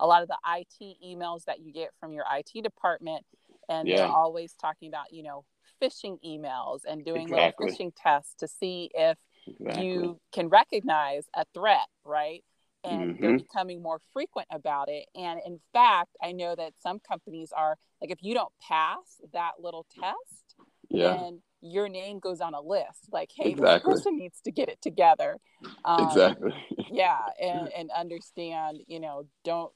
a 0.00 0.06
lot 0.06 0.22
of 0.22 0.28
the 0.28 0.38
IT 0.44 0.96
emails 1.04 1.44
that 1.44 1.60
you 1.60 1.72
get 1.72 1.90
from 2.00 2.12
your 2.12 2.24
IT 2.30 2.60
department, 2.62 3.24
and 3.68 3.88
they're 3.88 4.04
always 4.06 4.54
talking 4.54 4.88
about, 4.88 5.12
you 5.12 5.22
know, 5.22 5.44
phishing 5.80 6.18
emails 6.24 6.80
and 6.86 7.04
doing 7.04 7.28
Exactly. 7.28 7.66
little 7.66 7.76
phishing 7.76 7.92
tests 7.96 8.34
to 8.38 8.48
see 8.48 8.90
if 8.94 9.16
Exactly. 9.46 9.84
you 9.84 10.20
can 10.32 10.48
recognize 10.48 11.24
a 11.34 11.44
threat, 11.54 11.86
right? 12.04 12.44
And 12.84 13.18
they're 13.18 13.32
Mhm. 13.32 13.38
becoming 13.38 13.82
more 13.82 13.98
frequent 14.12 14.46
about 14.50 14.88
it. 14.88 15.08
And 15.14 15.40
in 15.44 15.60
fact, 15.72 16.16
I 16.22 16.32
know 16.32 16.54
that 16.54 16.74
some 16.80 17.00
companies 17.00 17.50
are 17.52 17.78
like, 18.00 18.10
if 18.10 18.22
you 18.22 18.34
don't 18.34 18.52
pass 18.60 19.20
that 19.32 19.52
little 19.60 19.84
test, 19.84 20.56
yeah. 20.90 21.16
then 21.16 21.42
your 21.62 21.88
name 21.88 22.18
goes 22.18 22.42
on 22.42 22.52
a 22.52 22.60
list. 22.60 23.10
Like, 23.10 23.32
hey, 23.34 23.52
Exactly. 23.52 23.90
this 23.94 23.96
person 24.02 24.18
needs 24.18 24.40
to 24.42 24.50
get 24.52 24.68
it 24.68 24.82
together. 24.82 25.38
Um, 25.84 26.04
exactly. 26.04 26.52
Yeah, 26.90 27.18
and 27.40 27.68
and 27.72 27.90
understand, 27.92 28.82
you 28.86 29.00
know, 29.00 29.26
don't 29.42 29.72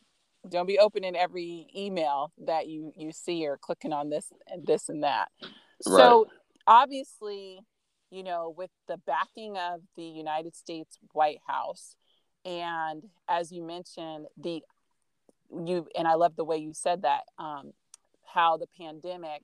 don't 0.49 0.67
be 0.67 0.79
opening 0.79 1.17
every 1.17 1.67
email 1.75 2.33
that 2.45 2.69
you 2.69 2.93
you 2.97 3.13
see 3.13 3.47
or 3.47 3.57
clicking 3.57 3.95
on 3.95 4.11
this 4.11 4.31
and 4.47 4.67
this 4.67 4.91
and 4.91 5.03
that. 5.03 5.31
So 5.81 6.27
obviously, 6.67 7.61
you 8.11 8.23
know, 8.23 8.55
with 8.57 8.71
the 8.87 8.97
backing 8.99 9.57
of 9.57 9.81
the 9.97 10.05
United 10.05 10.57
States 10.57 10.99
White 11.13 11.41
House, 11.47 11.95
and 12.45 13.05
as 13.29 13.53
you 13.53 13.63
mentioned, 13.63 14.27
the 14.37 14.63
you 15.51 15.89
and 15.97 16.07
I 16.07 16.15
love 16.15 16.37
the 16.37 16.45
way 16.45 16.59
you 16.59 16.73
said 16.75 17.03
that, 17.03 17.23
um, 17.39 17.73
how 18.25 18.57
the 18.57 18.67
pandemic 18.79 19.43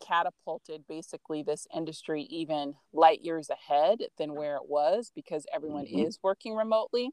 catapulted 0.00 0.86
basically 0.86 1.42
this 1.42 1.66
industry 1.74 2.22
even 2.24 2.74
light 2.92 3.20
years 3.20 3.48
ahead 3.50 4.00
than 4.18 4.34
where 4.34 4.56
it 4.56 4.68
was 4.68 5.10
because 5.14 5.46
everyone 5.52 5.86
Mhm. 5.86 6.06
is 6.06 6.18
working 6.22 6.54
remotely. 6.54 7.10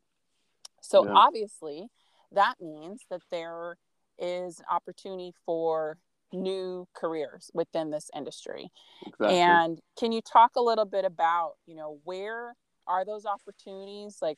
So 0.82 1.06
Yeah. 1.06 1.14
obviously, 1.16 1.90
that 2.32 2.60
means 2.60 3.06
that 3.10 3.22
there 3.30 3.78
is 4.18 4.60
an 4.60 4.66
opportunity 4.70 5.34
for 5.46 6.00
new 6.34 6.88
careers 6.94 7.52
within 7.54 7.92
this 7.92 8.10
industry. 8.16 8.72
Exactly. 9.06 9.62
And 9.62 9.80
can 10.00 10.12
you 10.12 10.22
talk 10.22 10.52
a 10.56 10.62
little 10.62 10.86
bit 10.86 11.06
about, 11.06 11.54
you 11.66 11.76
know, 11.76 12.00
where 12.04 12.54
are 12.88 13.06
those 13.06 13.26
opportunities? 13.26 14.18
Like 14.22 14.38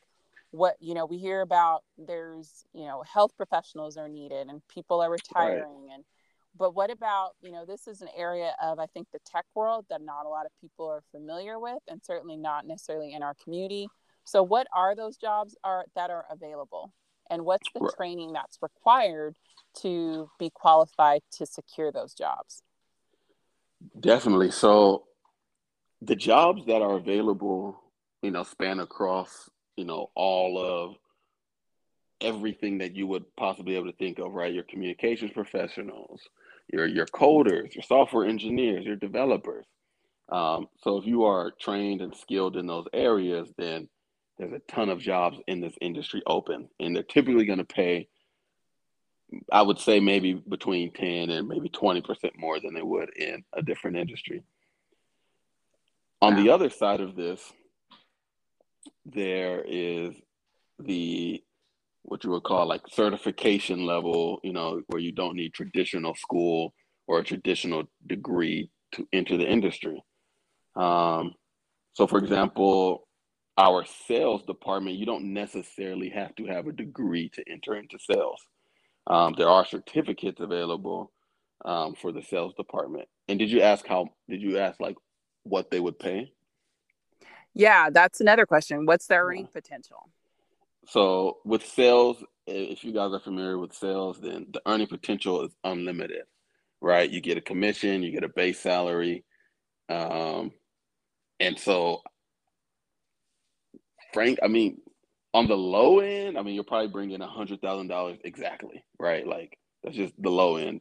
what, 0.50 0.76
you 0.80 0.94
know, 0.94 1.06
we 1.06 1.18
hear 1.18 1.40
about 1.40 1.82
there's, 1.98 2.64
you 2.72 2.84
know, 2.84 3.02
health 3.02 3.32
professionals 3.36 3.96
are 3.96 4.08
needed 4.08 4.48
and 4.48 4.62
people 4.68 5.00
are 5.00 5.10
retiring 5.10 5.88
and 5.92 6.04
but 6.56 6.74
what 6.74 6.90
about, 6.90 7.32
you 7.42 7.50
know, 7.50 7.64
this 7.66 7.88
is 7.88 8.00
an 8.00 8.08
area 8.16 8.54
of 8.62 8.78
I 8.78 8.86
think 8.86 9.08
the 9.12 9.18
tech 9.26 9.44
world 9.54 9.86
that 9.90 10.00
not 10.02 10.24
a 10.24 10.28
lot 10.28 10.46
of 10.46 10.52
people 10.60 10.86
are 10.88 11.02
familiar 11.10 11.58
with 11.58 11.80
and 11.88 12.00
certainly 12.02 12.36
not 12.36 12.66
necessarily 12.66 13.12
in 13.12 13.22
our 13.24 13.34
community. 13.42 13.88
So 14.24 14.42
what 14.42 14.66
are 14.72 14.94
those 14.94 15.16
jobs 15.16 15.56
are 15.64 15.86
that 15.96 16.10
are 16.10 16.26
available? 16.30 16.92
And 17.30 17.44
what's 17.44 17.70
the 17.74 17.80
Right. 17.80 17.94
training 17.96 18.32
that's 18.34 18.58
required 18.62 19.36
to 19.82 20.30
be 20.38 20.50
qualified 20.50 21.22
to 21.32 21.46
secure 21.46 21.92
those 21.92 22.14
jobs? 22.14 22.62
Definitely. 23.98 24.50
So 24.50 25.04
the 26.00 26.16
jobs 26.16 26.66
that 26.66 26.82
are 26.82 26.96
available, 26.96 27.80
you 28.22 28.30
know, 28.30 28.42
span 28.42 28.80
across, 28.80 29.48
you 29.76 29.84
know, 29.84 30.10
all 30.14 30.58
of 30.58 30.96
everything 32.20 32.78
that 32.78 32.94
you 32.94 33.06
would 33.06 33.24
possibly 33.36 33.72
be 33.72 33.76
able 33.76 33.90
to 33.90 33.96
think 33.96 34.18
of, 34.18 34.32
right? 34.32 34.52
Your 34.52 34.64
communications 34.64 35.32
professionals, 35.32 36.22
your 36.72 36.86
your 36.86 37.06
coders, 37.06 37.74
your 37.74 37.82
software 37.82 38.26
engineers, 38.26 38.84
your 38.84 38.96
developers. 38.96 39.66
Um, 40.30 40.68
so 40.82 40.96
if 40.96 41.06
you 41.06 41.24
are 41.24 41.52
trained 41.60 42.00
and 42.00 42.14
skilled 42.16 42.56
in 42.56 42.66
those 42.66 42.86
areas, 42.94 43.52
then 43.58 43.88
there's 44.38 44.52
a 44.52 44.72
ton 44.72 44.88
of 44.88 44.98
jobs 44.98 45.38
in 45.46 45.60
this 45.60 45.74
industry 45.80 46.22
open, 46.26 46.68
and 46.80 46.96
they're 46.96 47.02
typically 47.02 47.44
going 47.44 47.58
to 47.58 47.64
pay. 47.64 48.08
I 49.52 49.62
would 49.62 49.78
say 49.78 50.00
maybe 50.00 50.34
between 50.34 50.92
10 50.92 51.30
and 51.30 51.48
maybe 51.48 51.68
20% 51.68 52.30
more 52.36 52.60
than 52.60 52.74
they 52.74 52.82
would 52.82 53.10
in 53.16 53.44
a 53.52 53.62
different 53.62 53.96
industry. 53.96 54.42
On 56.20 56.36
the 56.36 56.50
other 56.50 56.70
side 56.70 57.00
of 57.00 57.16
this, 57.16 57.52
there 59.04 59.62
is 59.66 60.14
the 60.78 61.42
what 62.02 62.22
you 62.22 62.30
would 62.30 62.42
call 62.42 62.66
like 62.66 62.82
certification 62.90 63.86
level, 63.86 64.38
you 64.42 64.52
know, 64.52 64.82
where 64.88 65.00
you 65.00 65.12
don't 65.12 65.36
need 65.36 65.54
traditional 65.54 66.14
school 66.14 66.74
or 67.06 67.18
a 67.18 67.24
traditional 67.24 67.84
degree 68.06 68.70
to 68.92 69.06
enter 69.12 69.36
the 69.36 69.50
industry. 69.50 70.02
Um, 70.76 71.34
so, 71.94 72.06
for 72.06 72.18
example, 72.18 73.08
our 73.56 73.84
sales 74.06 74.42
department, 74.44 74.96
you 74.96 75.06
don't 75.06 75.32
necessarily 75.32 76.10
have 76.10 76.34
to 76.36 76.46
have 76.46 76.66
a 76.66 76.72
degree 76.72 77.30
to 77.30 77.44
enter 77.50 77.76
into 77.76 77.98
sales. 77.98 78.40
Um, 79.06 79.34
there 79.36 79.48
are 79.48 79.66
certificates 79.66 80.40
available 80.40 81.12
um, 81.64 81.94
for 81.94 82.12
the 82.12 82.22
sales 82.22 82.54
department. 82.54 83.08
And 83.28 83.38
did 83.38 83.50
you 83.50 83.60
ask 83.60 83.86
how? 83.86 84.08
Did 84.28 84.42
you 84.42 84.58
ask 84.58 84.80
like 84.80 84.96
what 85.44 85.70
they 85.70 85.80
would 85.80 85.98
pay? 85.98 86.32
Yeah, 87.54 87.90
that's 87.90 88.20
another 88.20 88.46
question. 88.46 88.86
What's 88.86 89.06
the 89.06 89.14
earning 89.14 89.46
potential? 89.46 90.10
So 90.86 91.38
with 91.44 91.64
sales, 91.64 92.22
if 92.46 92.84
you 92.84 92.92
guys 92.92 93.12
are 93.12 93.20
familiar 93.20 93.58
with 93.58 93.74
sales, 93.74 94.18
then 94.20 94.46
the 94.52 94.60
earning 94.66 94.88
potential 94.88 95.42
is 95.44 95.52
unlimited, 95.62 96.24
right? 96.80 97.08
You 97.08 97.20
get 97.20 97.38
a 97.38 97.40
commission, 97.40 98.02
you 98.02 98.12
get 98.12 98.24
a 98.24 98.28
base 98.28 98.60
salary, 98.60 99.24
um, 99.88 100.52
and 101.40 101.58
so 101.58 102.02
Frank, 104.12 104.38
I 104.42 104.48
mean, 104.48 104.80
on 105.34 105.48
the 105.48 105.56
low 105.56 105.98
end, 105.98 106.38
I 106.38 106.42
mean, 106.42 106.54
you're 106.54 106.64
probably 106.64 106.88
bringing 106.88 107.20
a 107.20 107.26
hundred 107.26 107.60
thousand 107.60 107.88
dollars 107.88 108.18
exactly, 108.24 108.84
right? 108.98 109.26
Like 109.26 109.58
that's 109.82 109.96
just 109.96 110.14
the 110.18 110.30
low 110.30 110.56
end. 110.56 110.80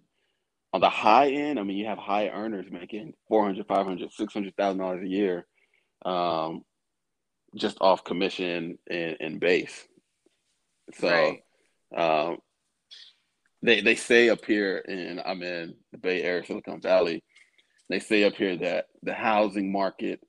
On 0.74 0.80
the 0.82 0.89
high 0.89 1.32
end, 1.32 1.60
I 1.60 1.63
mean, 1.63 1.78
you 1.78 1.88
have 1.88 1.98
high 1.98 2.30
earners 2.30 2.68
making 2.72 3.13
400, 3.28 3.68
500, 3.68 4.12
600,000 4.12 4.78
dollars 4.80 5.04
a 5.04 5.08
year, 5.08 5.48
um, 6.06 6.63
just 7.56 7.78
off 7.82 8.04
commission 8.04 8.78
and, 8.89 9.18
and 9.20 9.39
base. 9.39 9.88
So 11.00 11.10
Right. 11.10 11.44
um, 11.96 12.38
they 13.63 13.82
they 13.82 13.96
say 13.96 14.30
up 14.30 14.46
here, 14.46 14.84
and 14.88 15.22
I'm 15.26 15.42
in 15.42 15.76
the 15.92 15.98
Bay 15.98 16.22
Area, 16.22 16.46
Silicon 16.46 16.82
Valley. 16.82 17.24
They 17.89 18.00
say 18.00 18.24
up 18.24 18.34
here 18.36 18.58
that 18.58 18.86
the 19.02 19.13
housing 19.13 19.72
market 19.72 20.20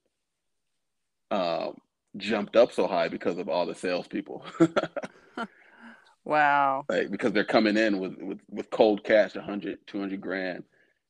um, 1.30 1.74
jumped 2.16 2.56
up 2.56 2.72
so 2.72 2.86
high 2.86 3.08
because 3.08 3.38
of 3.38 3.48
all 3.48 3.66
the 3.66 3.74
salespeople, 3.74 4.44
Wow. 6.24 6.86
like 6.88 7.10
because 7.10 7.32
they're 7.32 7.44
coming 7.44 7.76
in 7.76 7.98
with 7.98 8.16
with, 8.18 8.40
with 8.48 8.70
cold 8.70 9.04
cash, 9.04 9.34
100, 9.34 9.78
200 9.86 10.20
grand, 10.20 10.64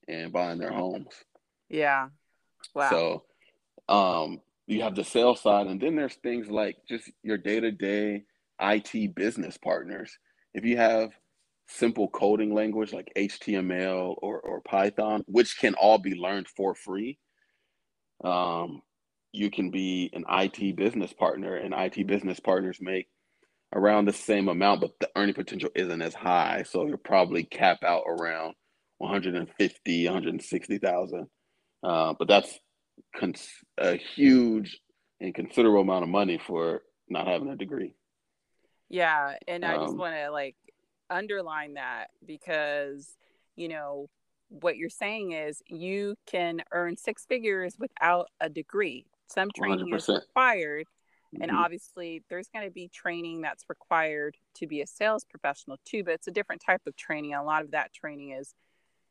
and 0.09 0.33
buying 0.33 0.59
their 0.59 0.73
homes. 0.73 1.13
Yeah. 1.69 2.09
Wow. 2.75 2.91
So 2.91 3.25
um, 3.89 4.41
you 4.67 4.83
have 4.83 4.95
the 4.95 5.05
sales 5.05 5.41
side, 5.41 5.67
and 5.67 5.81
then 5.81 5.97
there's 5.97 6.17
things 6.17 6.49
like 6.51 6.77
just 6.89 7.11
your 7.23 7.39
day 7.39 7.61
to 7.61 7.71
day 7.71 8.25
IT 8.61 9.15
business 9.15 9.57
partners. 9.57 10.19
If 10.55 10.65
you 10.65 10.77
have 10.77 11.11
simple 11.67 12.09
coding 12.09 12.55
language 12.55 12.93
like 12.93 13.11
HTML 13.17 14.15
or, 14.19 14.41
or 14.41 14.61
Python, 14.61 15.25
which 15.27 15.59
can 15.59 15.75
all 15.75 15.99
be 15.99 16.15
learned 16.15 16.47
for 16.49 16.75
free, 16.75 17.19
um, 18.23 18.83
you 19.35 19.51
can 19.51 19.71
be 19.71 20.11
an 20.13 20.25
IT 20.31 20.77
business 20.77 21.13
partner, 21.13 21.57
and 21.57 21.75
IT 21.77 22.07
business 22.07 22.39
partners 22.39 22.79
make 22.81 23.09
around 23.75 24.05
the 24.05 24.13
same 24.13 24.49
amount, 24.49 24.81
but 24.81 24.93
the 25.01 25.11
earning 25.17 25.35
potential 25.35 25.71
isn't 25.75 26.01
as 26.01 26.15
high. 26.15 26.63
So 26.63 26.87
you'll 26.87 26.99
probably 26.99 27.43
cap 27.43 27.83
out 27.83 28.05
around 28.07 28.55
150, 28.99 30.05
160,000. 30.07 31.27
Uh, 31.83 32.15
but 32.17 32.29
that's 32.29 32.61
cons- 33.17 33.49
a 33.77 33.97
huge 33.97 34.79
and 35.21 35.35
considerable 35.35 35.81
amount 35.81 36.05
of 36.05 36.09
money 36.11 36.39
for 36.39 36.83
not 37.09 37.27
having 37.27 37.49
a 37.49 37.57
degree. 37.57 37.95
Yeah, 38.89 39.37
and 39.49 39.65
I 39.65 39.79
just 39.79 39.95
Um, 39.95 39.99
want 39.99 40.15
to 40.15 40.31
like 40.31 40.57
underline 41.11 41.75
that 41.75 42.11
because 42.25 43.17
you 43.57 43.69
know 43.69 44.09
what 44.49 44.77
you're 44.77 44.89
saying 44.89 45.33
is 45.33 45.61
you 45.67 46.15
can 46.27 46.63
earn 46.71 46.97
six 46.97 47.25
figures 47.27 47.77
without 47.79 48.29
a 48.41 48.49
degree. 48.49 49.07
Some 49.29 49.53
training 49.53 49.89
is 49.89 50.09
100%. 50.09 50.25
required, 50.29 50.87
and 51.41 51.51
Mhm. 51.51 51.51
obviously 51.51 52.23
there's 52.31 52.49
going 52.49 52.67
to 52.67 52.71
be 52.73 52.89
training 52.89 53.43
that's 53.43 53.65
required 53.69 54.37
to 54.57 54.67
be 54.67 54.81
a 54.83 54.87
sales 54.87 55.25
professional 55.25 55.79
too, 55.85 56.05
but 56.05 56.15
it's 56.15 56.29
a 56.29 56.33
different 56.33 56.63
type 56.65 56.83
of 56.87 56.97
training. 56.97 57.35
A 57.35 57.45
lot 57.45 57.65
of 57.65 57.73
that 57.73 57.93
training 57.93 58.31
is 58.31 58.55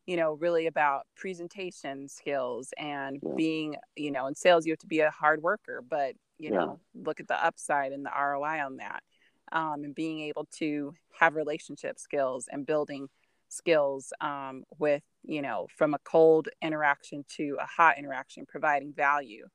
you 0.06 0.18
know 0.18 0.34
really 0.34 0.68
about 0.68 1.08
presentation 1.16 2.08
skills 2.08 2.74
and 2.78 3.22
Yeah. 3.22 3.32
being 3.36 3.76
you 3.96 4.12
know 4.12 4.28
in 4.28 4.36
sales 4.36 4.66
you 4.66 4.72
have 4.72 4.80
to 4.80 4.88
be 4.88 5.00
a 5.00 5.12
hard 5.12 5.42
worker 5.42 5.82
but 5.88 6.16
you 6.38 6.50
Yeah. 6.50 6.52
know 6.52 6.80
look 6.96 7.20
at 7.20 7.28
the 7.28 7.46
upside 7.46 7.92
and 7.92 8.06
the 8.06 8.12
roi 8.12 8.60
on 8.60 8.78
that 8.78 9.04
um, 9.52 9.84
and 9.84 9.96
being 9.96 10.20
able 10.22 10.46
to 10.52 10.94
have 11.20 11.36
relationship 11.36 12.00
skills 12.00 12.48
and 12.52 12.66
building 12.66 13.08
skills 13.50 14.12
um, 14.22 14.64
with 14.80 15.04
you 15.24 15.42
know 15.42 15.68
from 15.78 15.94
a 15.94 16.00
cold 16.00 16.50
interaction 16.62 17.24
to 17.30 17.58
a 17.62 17.66
hot 17.66 17.98
interaction 17.98 18.46
providing 18.46 18.94
value 18.94 19.48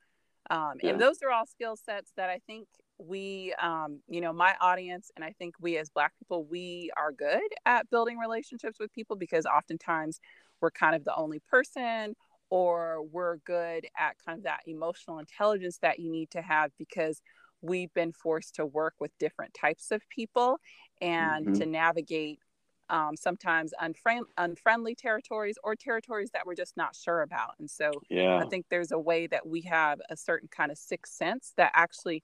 um, 0.51 0.75
Yeah. 0.83 0.91
and 0.91 1.01
those 1.01 1.23
are 1.23 1.31
all 1.31 1.47
skill 1.47 1.77
sets 1.77 2.13
that 2.17 2.31
i 2.31 2.39
think 2.47 2.69
we 2.99 3.55
um, 3.63 4.01
you 4.09 4.21
know 4.21 4.33
my 4.33 4.55
audience 4.61 5.11
and 5.17 5.25
i 5.25 5.33
think 5.39 5.55
we 5.61 5.77
as 5.79 5.89
black 5.91 6.13
people 6.19 6.45
we 6.45 6.91
are 6.97 7.13
good 7.13 7.41
at 7.65 7.89
building 7.91 8.19
relationships 8.19 8.79
with 8.81 8.93
people 8.93 9.17
because 9.17 9.47
oftentimes 9.47 10.21
we're 10.61 10.71
kind 10.71 10.97
of 10.97 11.05
the 11.05 11.15
only 11.15 11.41
person 11.51 12.15
or 12.51 13.03
we're 13.13 13.37
good 13.39 13.87
at 13.99 14.17
kind 14.25 14.39
of 14.39 14.45
that 14.45 14.61
emotional 14.67 15.19
intelligence 15.19 15.79
that 15.83 15.99
you 16.01 16.11
need 16.11 16.31
to 16.31 16.43
have 16.43 16.71
because 16.79 17.21
we've 17.61 17.93
been 17.95 18.13
forced 18.13 18.55
to 18.55 18.65
work 18.67 18.95
with 19.01 19.11
different 19.19 19.53
types 19.55 19.91
of 19.91 20.03
people 20.09 20.59
and 21.01 21.47
Mhm. 21.47 21.55
to 21.55 21.67
navigate 21.67 22.41
um, 22.90 23.16
sometimes 23.16 23.72
unfriend- 23.83 24.27
unfriendly 24.37 24.94
territories 24.94 25.59
or 25.62 25.77
territories 25.77 26.31
that 26.33 26.46
we're 26.46 26.55
just 26.55 26.77
not 26.77 26.94
sure 26.96 27.22
about 27.22 27.55
and 27.59 27.70
so 27.70 27.90
Yeah. 28.09 28.38
I 28.38 28.44
think 28.44 28.66
there's 28.70 28.92
a 28.92 28.98
way 28.98 29.27
that 29.29 29.46
we 29.46 29.62
have 29.62 30.01
a 30.11 30.16
certain 30.16 30.48
kind 30.48 30.70
of 30.70 30.79
sixth 30.79 31.14
sense 31.14 31.53
that 31.57 31.72
actually 31.74 32.22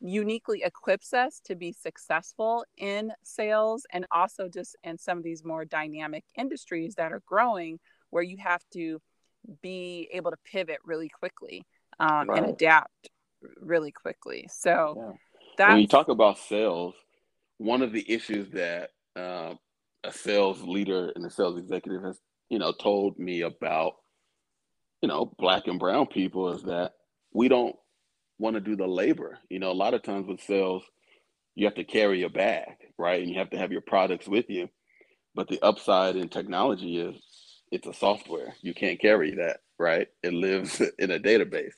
uniquely 0.00 0.62
equips 0.64 1.12
us 1.12 1.40
to 1.44 1.54
be 1.54 1.72
successful 1.72 2.64
in 2.78 3.12
sales 3.22 3.86
and 3.92 4.06
also 4.10 4.48
just 4.48 4.76
in 4.82 4.98
some 4.98 5.18
of 5.18 5.24
these 5.24 5.44
more 5.44 5.64
dynamic 5.64 6.24
industries 6.36 6.94
that 6.94 7.12
are 7.12 7.22
growing 7.26 7.78
where 8.08 8.22
you 8.22 8.38
have 8.38 8.62
to 8.72 9.00
be 9.62 10.08
able 10.12 10.30
to 10.30 10.36
pivot 10.44 10.78
really 10.84 11.08
quickly 11.08 11.64
um, 11.98 12.30
and 12.34 12.46
adapt 12.46 13.10
really 13.60 13.92
quickly. 13.92 14.46
So 14.50 14.94
Yeah. 14.96 15.12
that's 15.58 15.70
when 15.70 15.80
you 15.80 15.86
talk 15.86 16.08
about 16.08 16.38
sales, 16.38 16.94
one 17.58 17.82
of 17.82 17.92
the 17.92 18.10
issues 18.10 18.50
that 18.52 18.90
uh, 19.16 19.54
a 20.04 20.12
sales 20.12 20.62
leader 20.62 21.12
and 21.14 21.24
a 21.24 21.30
sales 21.30 21.58
executive 21.58 22.02
has, 22.02 22.18
you 22.48 22.58
know, 22.58 22.72
told 22.72 23.18
me 23.18 23.42
about, 23.42 23.94
you 25.02 25.08
know, 25.08 25.32
black 25.38 25.66
and 25.66 25.78
brown 25.78 26.06
people 26.06 26.52
is 26.52 26.62
that 26.64 26.92
we 27.32 27.48
don't 27.48 27.76
want 28.38 28.54
to 28.54 28.60
do 28.60 28.76
the 28.76 28.86
labor. 28.86 29.38
You 29.48 29.58
know, 29.58 29.70
a 29.70 29.72
lot 29.72 29.94
of 29.94 30.02
times 30.02 30.26
with 30.26 30.42
sales, 30.42 30.82
you 31.54 31.66
have 31.66 31.74
to 31.74 31.84
carry 31.84 32.20
your 32.20 32.30
bag, 32.30 32.68
right? 32.98 33.20
And 33.20 33.30
you 33.30 33.38
have 33.38 33.50
to 33.50 33.58
have 33.58 33.72
your 33.72 33.82
products 33.82 34.26
with 34.26 34.48
you. 34.48 34.68
But 35.34 35.48
the 35.48 35.60
upside 35.62 36.16
in 36.16 36.28
technology 36.28 36.98
is 36.98 37.16
it's 37.70 37.86
a 37.86 37.94
software. 37.94 38.54
You 38.62 38.74
can't 38.74 39.00
carry 39.00 39.34
that, 39.36 39.58
right? 39.78 40.08
It 40.22 40.32
lives 40.32 40.80
in 40.98 41.10
a 41.10 41.18
database. 41.18 41.74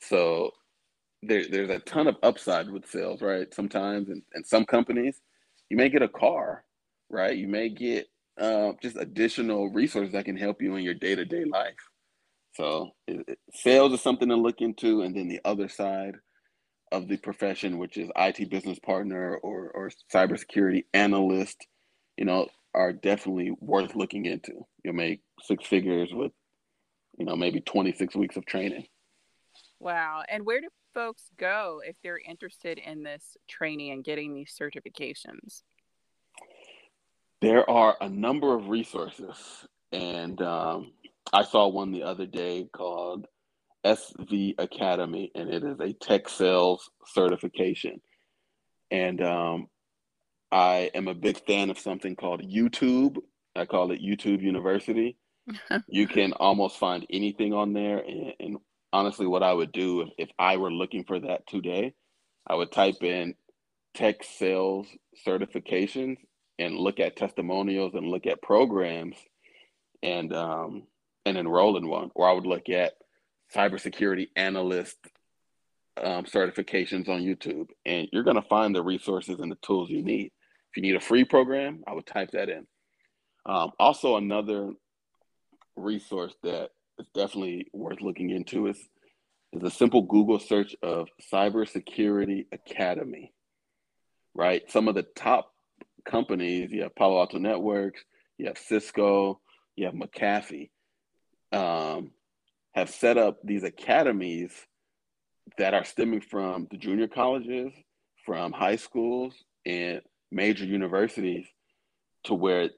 So 0.00 0.50
there, 1.22 1.44
there's 1.50 1.70
a 1.70 1.80
ton 1.80 2.06
of 2.06 2.16
upside 2.22 2.70
with 2.70 2.88
sales, 2.88 3.22
right? 3.22 3.52
Sometimes, 3.52 4.08
and, 4.08 4.22
and 4.34 4.46
some 4.46 4.64
companies, 4.64 5.20
you 5.68 5.76
may 5.76 5.88
get 5.88 6.02
a 6.02 6.08
car, 6.08 6.64
right? 7.10 7.36
You 7.36 7.48
may 7.48 7.68
get 7.68 8.06
uh, 8.40 8.72
just 8.82 8.96
additional 8.96 9.70
resources 9.70 10.12
that 10.12 10.24
can 10.24 10.36
help 10.36 10.62
you 10.62 10.76
in 10.76 10.84
your 10.84 10.94
day 10.94 11.14
to 11.14 11.24
day 11.24 11.44
life. 11.44 11.74
So, 12.54 12.90
it, 13.06 13.24
it- 13.28 13.38
sales 13.54 13.92
is 13.92 14.02
something 14.02 14.28
to 14.28 14.36
look 14.36 14.60
into, 14.60 15.02
and 15.02 15.16
then 15.16 15.28
the 15.28 15.40
other 15.44 15.68
side 15.68 16.16
of 16.92 17.08
the 17.08 17.16
profession, 17.16 17.78
which 17.78 17.96
is 17.98 18.10
IT 18.16 18.50
business 18.50 18.78
partner 18.80 19.36
or 19.36 19.70
or 19.70 19.90
cybersecurity 20.12 20.84
analyst, 20.94 21.66
you 22.16 22.24
know, 22.24 22.48
are 22.74 22.92
definitely 22.92 23.52
worth 23.60 23.94
looking 23.96 24.26
into. 24.26 24.66
You'll 24.84 24.94
make 24.94 25.22
six 25.42 25.66
figures 25.66 26.10
with, 26.12 26.32
you 27.18 27.24
know, 27.26 27.36
maybe 27.36 27.60
26 27.60 28.14
weeks 28.16 28.36
of 28.36 28.46
training. 28.46 28.86
wow. 29.80 30.22
And 30.28 30.44
where 30.46 30.60
do 30.60 30.68
folks 30.94 31.24
go 31.38 31.82
if 31.84 31.96
they're 32.02 32.18
interested 32.18 32.78
in 32.78 33.02
this 33.02 33.36
training 33.48 33.90
and 33.92 34.04
getting 34.04 34.34
these 34.34 34.54
certifications? 34.58 35.62
There 37.46 37.70
are 37.70 37.96
a 38.00 38.08
number 38.08 38.56
of 38.56 38.66
resources, 38.70 39.36
and 39.92 40.42
um, 40.42 40.90
I 41.32 41.44
saw 41.44 41.68
one 41.68 41.92
the 41.92 42.02
other 42.02 42.26
day 42.26 42.68
called 42.72 43.28
SV 43.84 44.56
Academy, 44.58 45.30
and 45.32 45.48
it 45.48 45.62
is 45.62 45.78
a 45.78 45.92
tech 45.92 46.28
sales 46.28 46.90
certification. 47.06 48.00
And 48.90 49.22
um, 49.22 49.68
I 50.50 50.90
am 50.92 51.06
a 51.06 51.14
big 51.14 51.38
fan 51.46 51.70
of 51.70 51.78
something 51.78 52.16
called 52.16 52.42
YouTube. 52.42 53.18
I 53.54 53.64
call 53.64 53.92
it 53.92 54.02
YouTube 54.02 54.42
University. 54.42 55.16
You 55.86 56.08
can 56.08 56.32
almost 56.32 56.80
find 56.80 57.06
anything 57.10 57.52
on 57.52 57.74
there. 57.74 57.98
And, 57.98 58.32
and 58.40 58.56
honestly, 58.92 59.28
what 59.28 59.44
I 59.44 59.52
would 59.52 59.70
do 59.70 60.00
if, 60.00 60.08
if 60.18 60.28
I 60.36 60.56
were 60.56 60.72
looking 60.72 61.04
for 61.04 61.20
that 61.20 61.46
today, 61.46 61.94
I 62.44 62.56
would 62.56 62.72
type 62.72 63.04
in 63.04 63.36
tech 63.94 64.24
sales 64.24 64.88
certifications 65.24 66.16
and 66.58 66.76
look 66.76 67.00
at 67.00 67.16
testimonials 67.16 67.94
and 67.94 68.06
look 68.06 68.26
at 68.26 68.42
programs 68.42 69.16
and 70.02 70.32
um, 70.32 70.84
and 71.24 71.36
enroll 71.36 71.76
in 71.76 71.88
one. 71.88 72.10
Or 72.14 72.28
I 72.28 72.32
would 72.32 72.46
look 72.46 72.68
at 72.68 72.94
cybersecurity 73.54 74.28
analyst 74.36 74.96
um, 76.02 76.24
certifications 76.24 77.08
on 77.08 77.22
YouTube, 77.22 77.68
and 77.84 78.08
you're 78.12 78.24
going 78.24 78.36
to 78.36 78.48
find 78.48 78.74
the 78.74 78.82
resources 78.82 79.40
and 79.40 79.50
the 79.50 79.58
tools 79.62 79.90
you 79.90 80.02
need. 80.02 80.32
If 80.70 80.76
you 80.76 80.82
need 80.82 80.96
a 80.96 81.00
free 81.00 81.24
program, 81.24 81.84
I 81.86 81.94
would 81.94 82.06
type 82.06 82.32
that 82.32 82.48
in. 82.48 82.66
Um, 83.46 83.72
also, 83.78 84.16
another 84.16 84.72
resource 85.76 86.34
that 86.42 86.70
is 86.98 87.06
definitely 87.14 87.68
worth 87.72 88.00
looking 88.00 88.30
into 88.30 88.66
is 88.66 88.78
is 89.52 89.62
a 89.62 89.70
simple 89.70 90.02
Google 90.02 90.38
search 90.38 90.74
of 90.82 91.08
Cybersecurity 91.32 92.46
Academy. 92.52 93.32
Right, 94.34 94.70
some 94.70 94.86
of 94.88 94.94
the 94.94 95.06
top 95.16 95.50
companies. 96.06 96.70
You 96.72 96.82
have 96.82 96.94
Palo 96.94 97.18
Alto 97.18 97.38
Networks, 97.38 98.02
you 98.38 98.46
have 98.46 98.58
Cisco, 98.58 99.40
you 99.76 99.86
have 99.86 99.94
McAfee, 99.94 100.70
um, 101.52 102.10
have 102.74 102.90
set 102.90 103.18
up 103.18 103.38
these 103.44 103.64
academies 103.64 104.52
that 105.58 105.74
are 105.74 105.84
stemming 105.84 106.20
from 106.20 106.66
the 106.70 106.76
junior 106.76 107.08
colleges, 107.08 107.72
from 108.24 108.52
high 108.52 108.76
schools, 108.76 109.34
and 109.64 110.00
major 110.30 110.64
universities 110.64 111.46
to 112.24 112.34
where 112.34 112.70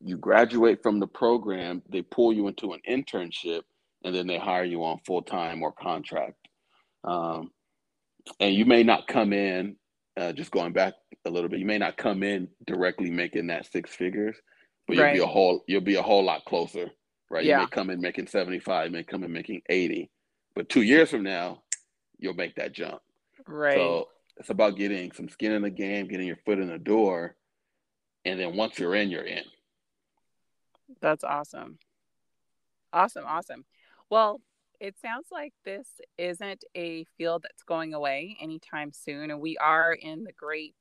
you 0.00 0.16
graduate 0.16 0.82
from 0.82 1.00
the 1.00 1.06
program, 1.06 1.82
they 1.88 2.02
pull 2.02 2.32
you 2.32 2.48
into 2.48 2.72
an 2.72 2.80
internship, 2.88 3.62
and 4.04 4.14
then 4.14 4.26
they 4.26 4.38
hire 4.38 4.64
you 4.64 4.84
on 4.84 4.98
full 5.04 5.22
time 5.22 5.62
or 5.62 5.72
contract. 5.72 6.36
Um, 7.04 7.50
and 8.38 8.54
you 8.54 8.64
may 8.64 8.82
not 8.82 9.08
come 9.08 9.32
in 9.32 9.76
uh, 10.18 10.32
just 10.32 10.50
going 10.50 10.72
back 10.72 10.94
a 11.24 11.30
little 11.30 11.48
bit, 11.48 11.60
you 11.60 11.66
may 11.66 11.78
not 11.78 11.96
come 11.96 12.22
in 12.22 12.48
directly 12.66 13.10
making 13.10 13.46
that 13.46 13.70
six 13.70 13.94
figures, 13.94 14.36
but 14.86 14.96
you'll 14.96 15.04
right. 15.04 15.14
be 15.14 15.20
a 15.20 15.26
whole 15.26 15.62
you'll 15.68 15.80
be 15.80 15.94
a 15.94 16.02
whole 16.02 16.24
lot 16.24 16.44
closer, 16.44 16.90
right? 17.30 17.44
Yeah. 17.44 17.58
You 17.58 17.64
may 17.64 17.70
come 17.70 17.90
in 17.90 18.00
making 18.00 18.26
75, 18.26 18.90
may 18.90 19.04
come 19.04 19.22
in 19.22 19.32
making 19.32 19.62
80. 19.68 20.10
But 20.54 20.68
two 20.68 20.82
years 20.82 21.10
from 21.10 21.22
now, 21.22 21.62
you'll 22.18 22.34
make 22.34 22.56
that 22.56 22.72
jump. 22.72 23.00
Right. 23.46 23.76
So 23.76 24.08
it's 24.36 24.50
about 24.50 24.76
getting 24.76 25.12
some 25.12 25.28
skin 25.28 25.52
in 25.52 25.62
the 25.62 25.70
game, 25.70 26.08
getting 26.08 26.26
your 26.26 26.38
foot 26.44 26.58
in 26.58 26.68
the 26.68 26.78
door, 26.78 27.36
and 28.24 28.40
then 28.40 28.56
once 28.56 28.78
you're 28.78 28.94
in, 28.94 29.10
you're 29.10 29.22
in. 29.22 29.44
That's 31.00 31.22
awesome. 31.22 31.78
Awesome, 32.92 33.24
awesome. 33.26 33.64
Well, 34.10 34.40
it 34.80 34.96
sounds 35.00 35.26
like 35.30 35.52
this 35.64 35.88
isn't 36.16 36.64
a 36.76 37.04
field 37.16 37.42
that's 37.42 37.62
going 37.62 37.94
away 37.94 38.36
anytime 38.40 38.92
soon. 38.92 39.30
And 39.30 39.40
we 39.40 39.56
are 39.58 39.92
in 39.92 40.24
the 40.24 40.32
great, 40.32 40.76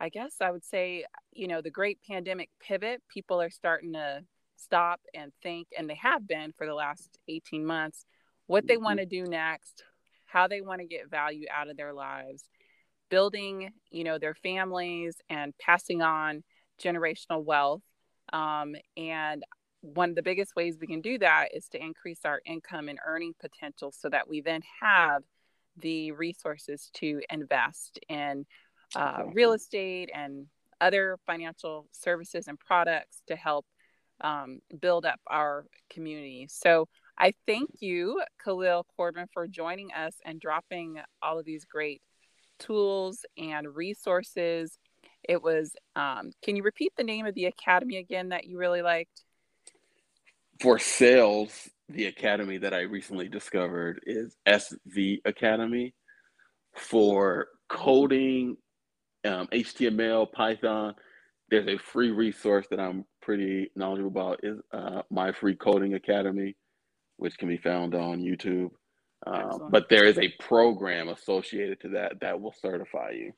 I 0.00 0.08
guess 0.08 0.36
I 0.40 0.50
would 0.50 0.64
say, 0.64 1.04
you 1.32 1.48
know, 1.48 1.60
the 1.60 1.70
great 1.70 1.98
pandemic 2.08 2.50
pivot. 2.60 3.02
People 3.12 3.40
are 3.40 3.50
starting 3.50 3.92
to 3.92 4.24
stop 4.56 5.00
and 5.14 5.32
think, 5.42 5.68
and 5.76 5.88
they 5.88 5.98
have 6.02 6.26
been 6.26 6.52
for 6.56 6.66
the 6.66 6.74
last 6.74 7.18
18 7.28 7.64
months, 7.64 8.06
what 8.46 8.66
they 8.66 8.76
want 8.76 8.98
to 8.98 9.06
mm-hmm. 9.06 9.24
do 9.24 9.30
next, 9.30 9.84
how 10.26 10.48
they 10.48 10.60
want 10.60 10.80
to 10.80 10.86
get 10.86 11.10
value 11.10 11.46
out 11.54 11.68
of 11.68 11.76
their 11.76 11.92
lives, 11.92 12.44
building, 13.10 13.72
you 13.90 14.04
know, 14.04 14.18
their 14.18 14.34
families 14.34 15.16
and 15.28 15.52
passing 15.58 16.02
on 16.02 16.42
generational 16.82 17.44
wealth. 17.44 17.82
Um, 18.32 18.74
and 18.96 19.42
one 19.80 20.10
of 20.10 20.16
the 20.16 20.22
biggest 20.22 20.56
ways 20.56 20.76
we 20.80 20.86
can 20.86 21.00
do 21.00 21.18
that 21.18 21.48
is 21.54 21.68
to 21.68 21.82
increase 21.82 22.20
our 22.24 22.40
income 22.44 22.88
and 22.88 22.98
earning 23.06 23.34
potential 23.40 23.92
so 23.92 24.08
that 24.08 24.28
we 24.28 24.40
then 24.40 24.62
have 24.80 25.22
the 25.76 26.12
resources 26.12 26.90
to 26.94 27.20
invest 27.30 27.98
in 28.08 28.44
uh, 28.96 29.22
real 29.32 29.52
estate 29.52 30.10
and 30.12 30.46
other 30.80 31.18
financial 31.26 31.86
services 31.92 32.48
and 32.48 32.58
products 32.58 33.22
to 33.26 33.36
help 33.36 33.66
um, 34.20 34.60
build 34.80 35.04
up 35.06 35.20
our 35.28 35.66
community. 35.90 36.46
So 36.50 36.88
I 37.16 37.32
thank 37.46 37.70
you, 37.80 38.20
Khalil 38.42 38.86
Corbin, 38.96 39.26
for 39.32 39.46
joining 39.46 39.92
us 39.92 40.14
and 40.24 40.40
dropping 40.40 41.00
all 41.22 41.38
of 41.38 41.44
these 41.44 41.64
great 41.64 42.02
tools 42.58 43.24
and 43.36 43.74
resources. 43.74 44.78
It 45.28 45.42
was, 45.42 45.72
um, 45.94 46.30
can 46.42 46.56
you 46.56 46.62
repeat 46.62 46.92
the 46.96 47.04
name 47.04 47.26
of 47.26 47.34
the 47.34 47.46
academy 47.46 47.96
again 47.96 48.30
that 48.30 48.44
you 48.44 48.58
really 48.58 48.82
liked? 48.82 49.24
For 50.60 50.78
sales, 50.78 51.68
the 51.88 52.06
academy 52.06 52.58
that 52.58 52.74
I 52.74 52.80
recently 52.80 53.28
discovered 53.28 54.00
is 54.04 54.36
SV 54.46 55.18
Academy. 55.24 55.94
For 56.74 57.48
coding, 57.68 58.56
um, 59.24 59.48
HTML, 59.52 60.30
Python, 60.32 60.94
there's 61.50 61.66
a 61.66 61.78
free 61.78 62.10
resource 62.10 62.66
that 62.70 62.78
I'm 62.78 63.04
pretty 63.22 63.70
knowledgeable 63.74 64.10
about 64.10 64.40
is 64.42 64.58
uh, 64.72 65.02
my 65.10 65.32
free 65.32 65.56
coding 65.56 65.94
academy, 65.94 66.56
which 67.16 67.38
can 67.38 67.48
be 67.48 67.56
found 67.56 67.94
on 67.94 68.20
YouTube. 68.20 68.70
Um, 69.26 69.68
but 69.70 69.88
there 69.88 70.04
is 70.04 70.18
a 70.18 70.32
program 70.40 71.08
associated 71.08 71.80
to 71.80 71.88
that 71.90 72.20
that 72.20 72.40
will 72.40 72.54
certify 72.60 73.10
you, 73.10 73.32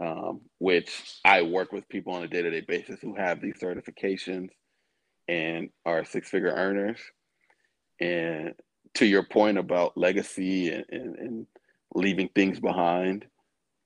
um, 0.00 0.40
which 0.58 1.18
I 1.24 1.42
work 1.42 1.70
with 1.70 1.88
people 1.88 2.14
on 2.14 2.24
a 2.24 2.28
day-to-day 2.28 2.64
basis 2.66 3.00
who 3.00 3.14
have 3.14 3.40
these 3.40 3.60
certifications 3.62 4.48
and 5.28 5.70
are 5.84 6.04
six 6.04 6.28
figure 6.28 6.50
earners. 6.50 6.98
And 8.00 8.54
to 8.94 9.06
your 9.06 9.24
point 9.24 9.58
about 9.58 9.96
legacy 9.96 10.70
and, 10.70 10.84
and, 10.90 11.18
and 11.18 11.46
leaving 11.94 12.28
things 12.28 12.60
behind, 12.60 13.26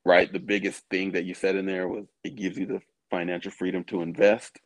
right? 0.05 0.31
The 0.31 0.39
biggest 0.39 0.83
thing 0.89 1.13
that 1.13 1.25
you 1.25 1.33
said 1.33 1.55
in 1.55 1.65
there 1.65 1.87
was 1.87 2.05
it 2.23 2.35
gives 2.35 2.57
you 2.57 2.65
the 2.65 2.81
financial 3.09 3.51
freedom 3.51 3.83
to 3.85 4.01
invest. 4.01 4.59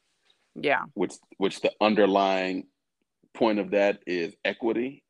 Yeah. 0.56 0.84
Which 0.94 1.14
which 1.38 1.62
the 1.62 1.72
underlying 1.82 2.68
point 3.34 3.60
of 3.60 3.72
that 3.72 4.00
is 4.06 4.36
equity. 4.46 5.04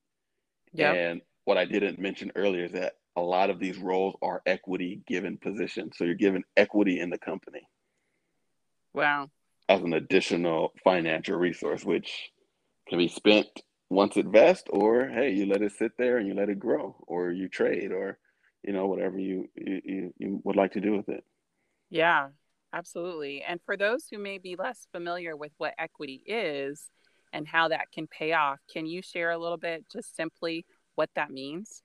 Yeah. 0.74 0.94
And 0.94 1.22
what 1.46 1.58
I 1.58 1.66
didn't 1.66 2.00
mention 2.00 2.32
earlier 2.36 2.66
is 2.66 2.72
that 2.74 2.94
a 3.16 3.22
lot 3.22 3.50
of 3.50 3.60
these 3.60 3.78
roles 3.78 4.16
are 4.22 4.42
equity 4.46 5.02
given 5.08 5.38
positions. 5.38 5.98
So 5.98 6.06
you're 6.06 6.16
given 6.16 6.44
equity 6.58 7.00
in 7.00 7.10
the 7.10 7.18
company. 7.18 7.68
Wow 8.94 9.30
as 9.74 9.82
an 9.82 9.94
additional 9.94 10.72
financial 10.84 11.36
resource, 11.36 11.84
which 11.84 12.32
can 12.88 13.00
be 13.00 13.08
spent 13.08 13.48
once 13.90 14.18
it 14.18 14.28
vests, 14.28 14.70
or 14.70 15.08
hey, 15.08 15.32
you 15.32 15.46
let 15.46 15.62
it 15.62 15.72
sit 15.72 15.92
there 15.98 16.18
and 16.18 16.28
you 16.28 16.34
let 16.34 16.50
it 16.50 16.60
grow, 16.60 16.96
or 17.08 17.32
you 17.32 17.48
trade, 17.48 17.92
or 17.92 18.18
you 18.64 18.74
know 18.74 18.88
whatever 18.88 19.18
you 19.18 19.50
you, 19.56 20.14
you 20.18 20.42
would 20.44 20.56
like 20.56 20.74
to 20.74 20.82
do 20.82 20.96
with 20.96 21.10
it. 21.10 21.24
Yeah, 21.90 22.30
absolutely. 22.72 23.42
And 23.42 23.60
for 23.66 23.78
those 23.78 24.06
who 24.10 24.18
may 24.18 24.38
be 24.38 24.56
less 24.56 24.88
familiar 24.92 25.36
with 25.36 25.52
what 25.58 25.74
equity 25.78 26.22
is 26.26 26.90
and 27.32 27.48
how 27.48 27.68
that 27.70 27.92
can 27.92 28.08
pay 28.08 28.34
off, 28.34 28.60
can 28.72 28.86
you 28.86 29.02
share 29.02 29.32
a 29.32 29.38
little 29.38 29.58
bit, 29.58 29.86
just 29.92 30.16
simply 30.16 30.66
what 30.96 31.10
that 31.16 31.32
means? 31.32 31.84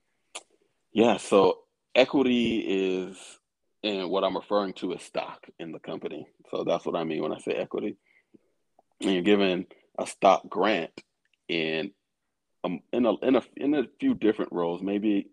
Yeah. 0.92 1.16
So 1.16 1.60
equity 1.94 2.58
is 2.58 3.37
and 3.82 4.10
what 4.10 4.24
I'm 4.24 4.36
referring 4.36 4.72
to 4.74 4.92
is 4.92 5.02
stock 5.02 5.46
in 5.58 5.72
the 5.72 5.78
company. 5.78 6.26
So 6.50 6.64
that's 6.64 6.84
what 6.84 6.96
I 6.96 7.04
mean 7.04 7.22
when 7.22 7.32
I 7.32 7.38
say 7.38 7.52
equity. 7.52 7.96
And 9.00 9.12
you're 9.12 9.22
given 9.22 9.66
a 9.98 10.06
stock 10.06 10.48
grant 10.48 11.02
in 11.48 11.92
um, 12.64 12.80
in 12.92 13.06
a 13.06 13.14
in 13.18 13.36
a 13.36 13.42
in 13.56 13.74
a 13.74 13.84
few 14.00 14.14
different 14.14 14.52
roles. 14.52 14.82
Maybe 14.82 15.28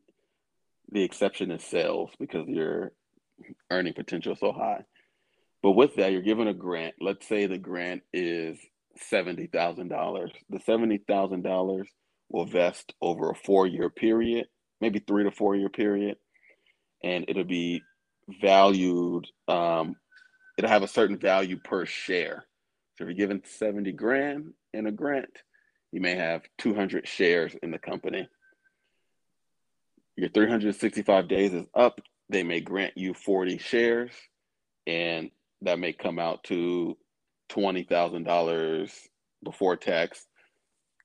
the 0.92 1.04
exception 1.04 1.52
is 1.52 1.64
sales 1.64 2.12
because 2.20 2.48
your 2.48 2.92
earning 3.72 3.94
potential 3.94 4.34
is 4.34 4.40
so 4.40 4.52
high. 4.52 4.84
But 5.64 5.72
with 5.72 5.96
that, 5.96 6.12
you're 6.12 6.22
given 6.22 6.48
a 6.48 6.54
grant. 6.54 6.96
Let's 7.02 7.28
say 7.28 7.48
the 7.48 7.58
grant 7.58 8.04
is 8.14 8.60
seventy 8.98 9.48
thousand 9.48 9.90
dollars. 9.90 10.32
The 10.50 10.60
seventy 10.60 11.00
thousand 11.00 11.42
dollars 11.42 11.88
will 12.30 12.46
vest 12.46 12.94
over 13.02 13.32
a 13.32 13.36
four 13.36 13.66
year 13.66 13.90
period, 13.90 14.46
maybe 14.80 15.00
three 15.00 15.24
to 15.24 15.32
four 15.32 15.56
year 15.56 15.70
period, 15.70 16.18
and 17.04 17.26
it'll 17.28 17.44
be 17.44 17.82
valued 18.42 19.28
um, 19.48 19.96
it'll 20.58 20.70
have 20.70 20.84
a 20.84 20.88
certain 20.88 21.18
value 21.18 21.58
per 21.58 21.86
share. 21.86 22.46
So 22.98 23.04
if 23.04 23.08
you're 23.08 23.14
given 23.14 23.42
70 23.46 23.92
grand 23.94 24.54
in 24.74 24.88
a 24.88 24.92
grant, 24.92 25.42
you 25.92 26.02
may 26.02 26.16
have 26.16 26.44
200 26.60 27.08
shares 27.08 27.56
in 27.62 27.72
the 27.72 27.80
company. 27.80 28.28
Your 30.16 30.30
365 30.30 31.28
days 31.28 31.54
is 31.54 31.66
up, 31.74 32.00
they 32.30 32.44
may 32.44 32.62
grant 32.62 32.98
you 32.98 33.14
40 33.14 33.58
shares, 33.58 34.12
and 34.88 35.30
that 35.62 35.80
may 35.80 35.92
come 35.92 36.20
out 36.20 36.44
to 36.46 36.98
$20,000 37.50 38.92
before 39.44 39.76
tax. 39.76 40.26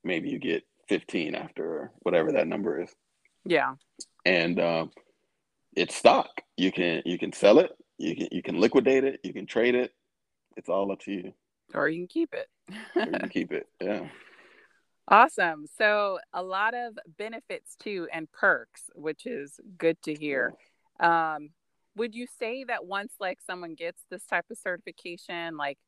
Maybe 0.05 0.31
you 0.31 0.39
get 0.39 0.63
15 0.89 1.35
after 1.35 1.91
whatever 2.01 2.33
that 2.33 2.47
number 2.47 2.81
is. 2.83 2.95
Yeah. 3.45 3.75
And 4.25 4.61
um, 4.61 4.91
it's 5.75 5.95
stock. 5.95 6.43
You 6.57 6.73
can 6.73 7.03
you 7.05 7.19
can 7.19 7.33
sell 7.33 7.59
it, 7.59 7.73
you 7.99 8.17
can 8.17 8.29
you 8.31 8.43
can 8.43 8.61
liquidate 8.61 9.05
it, 9.05 9.21
you 9.23 9.33
can 9.33 9.47
trade 9.47 9.75
it. 9.75 9.93
It's 10.57 10.69
all 10.69 10.91
up 10.93 11.01
to 11.01 11.13
you. 11.13 11.33
Or 11.75 11.89
you 11.89 12.01
can 12.01 12.09
keep 12.09 12.35
it. 12.35 12.49
you 12.97 13.19
can 13.19 13.29
keep 13.29 13.53
it. 13.53 13.67
Yeah. 13.81 14.09
Awesome. 15.09 15.67
So 15.77 16.21
a 16.33 16.43
lot 16.43 16.73
of 16.73 16.97
benefits 17.19 17.75
too 17.77 18.07
and 18.13 18.31
perks, 18.31 18.83
which 18.95 19.27
is 19.27 19.59
good 19.77 20.01
to 20.05 20.15
hear. 20.15 20.55
Um, 21.01 21.51
would 21.97 22.15
you 22.15 22.27
say 22.39 22.63
that 22.65 22.87
once 22.87 23.15
like 23.19 23.41
someone 23.41 23.75
gets 23.75 24.03
this 24.09 24.25
type 24.25 24.45
of 24.51 24.59
certification, 24.59 25.57
like 25.57 25.79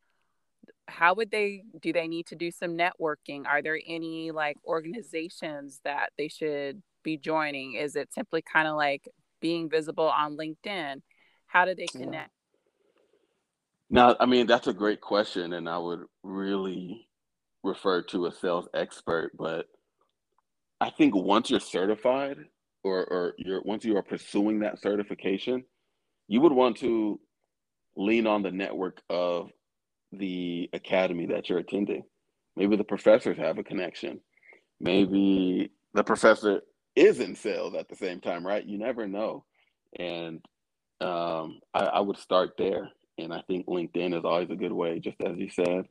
how 0.89 1.15
would 1.15 1.31
they 1.31 1.63
do 1.81 1.93
they 1.93 2.09
need 2.09 2.27
to 2.27 2.35
do 2.35 2.51
some 2.51 2.77
networking? 2.77 3.47
Are 3.47 3.63
there 3.63 3.79
any 3.87 4.33
like 4.33 4.57
organizations 4.67 5.81
that 5.85 6.11
they 6.19 6.29
should 6.29 6.83
be 7.05 7.17
joining? 7.17 7.75
Is 7.75 7.95
it 7.95 8.13
simply 8.13 8.43
kind 8.43 8.67
of 8.67 8.77
like 8.77 9.09
being 9.43 9.69
visible 9.69 10.09
on 10.09 10.39
LinkedIn? 10.39 11.03
How 11.47 11.67
do 11.67 11.75
they 11.75 11.87
connect? 11.87 12.31
Now, 13.91 14.17
I 14.19 14.25
mean, 14.25 14.47
that's 14.47 14.69
a 14.69 14.73
great 14.73 15.03
question, 15.03 15.53
and 15.53 15.69
I 15.69 15.77
would 15.77 16.05
really 16.23 17.09
refer 17.63 18.01
to 18.05 18.25
a 18.25 18.33
sales 18.33 18.67
expert. 18.73 19.33
But 19.37 19.67
I 20.81 20.89
think 20.89 21.15
once 21.15 21.51
you're 21.51 21.61
certified, 21.61 22.39
or 22.83 23.05
or 23.05 23.35
you're 23.37 23.61
once 23.63 23.85
you 23.85 23.97
are 23.99 24.03
pursuing 24.03 24.61
that 24.61 24.81
certification, 24.81 25.65
you 26.27 26.41
would 26.41 26.53
want 26.53 26.79
to 26.79 27.21
lean 27.95 28.27
on 28.27 28.43
the 28.43 28.51
network 28.51 29.03
of 29.11 29.51
the 30.13 30.71
academy 30.73 31.27
that 31.27 31.49
you're 31.49 31.59
attending. 31.59 32.03
Maybe 32.57 32.77
the 32.77 32.85
professors 32.85 33.37
have 33.39 33.59
a 33.59 33.63
connection. 33.63 34.21
Maybe 34.81 35.71
the 35.95 36.05
professor 36.05 36.63
is 36.95 37.21
in 37.21 37.35
sales 37.35 37.75
at 37.75 37.89
the 37.89 37.97
same 37.97 38.21
time, 38.21 38.47
right? 38.47 38.65
You 38.65 38.79
never 38.79 39.07
know. 39.07 39.45
And 39.99 40.41
um, 41.01 41.61
I, 41.75 41.85
I, 41.85 42.01
would 42.01 42.19
start 42.19 42.53
there. 42.57 42.91
And 43.19 43.33
I 43.33 43.43
think 43.43 43.67
LinkedIn 43.67 44.17
is 44.17 44.25
always 44.25 44.51
a 44.51 44.57
good 44.57 44.73
way, 44.73 45.01
just 45.01 45.21
as 45.21 45.37
you 45.37 45.51
said, 45.51 45.87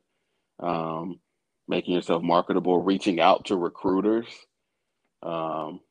um, 0.59 1.19
making 1.67 1.93
yourself 1.93 2.23
marketable, 2.23 2.81
reaching 2.81 3.19
out 3.19 3.45
to 3.45 3.55
recruiters. 3.55 4.27
Um, 5.21 5.81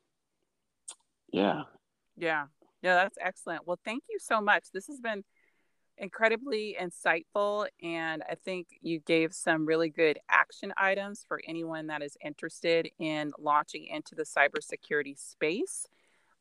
yeah. 1.31 1.63
Yeah. 2.17 2.45
Yeah, 2.81 2.95
that's 2.95 3.17
excellent. 3.21 3.67
Well, 3.67 3.79
thank 3.85 4.03
you 4.09 4.17
so 4.19 4.41
much. 4.41 4.65
This 4.73 4.87
has 4.87 4.99
been 4.99 5.23
incredibly 6.01 6.75
insightful, 6.81 7.67
and 7.81 8.23
I 8.27 8.35
think 8.35 8.67
you 8.81 8.99
gave 8.99 9.33
some 9.33 9.65
really 9.65 9.89
good 9.89 10.19
action 10.29 10.73
items 10.75 11.23
for 11.27 11.39
anyone 11.47 11.87
that 11.87 12.01
is 12.01 12.17
interested 12.25 12.89
in 12.99 13.31
launching 13.39 13.85
into 13.85 14.15
the 14.15 14.23
cybersecurity 14.23 15.17
space. 15.17 15.85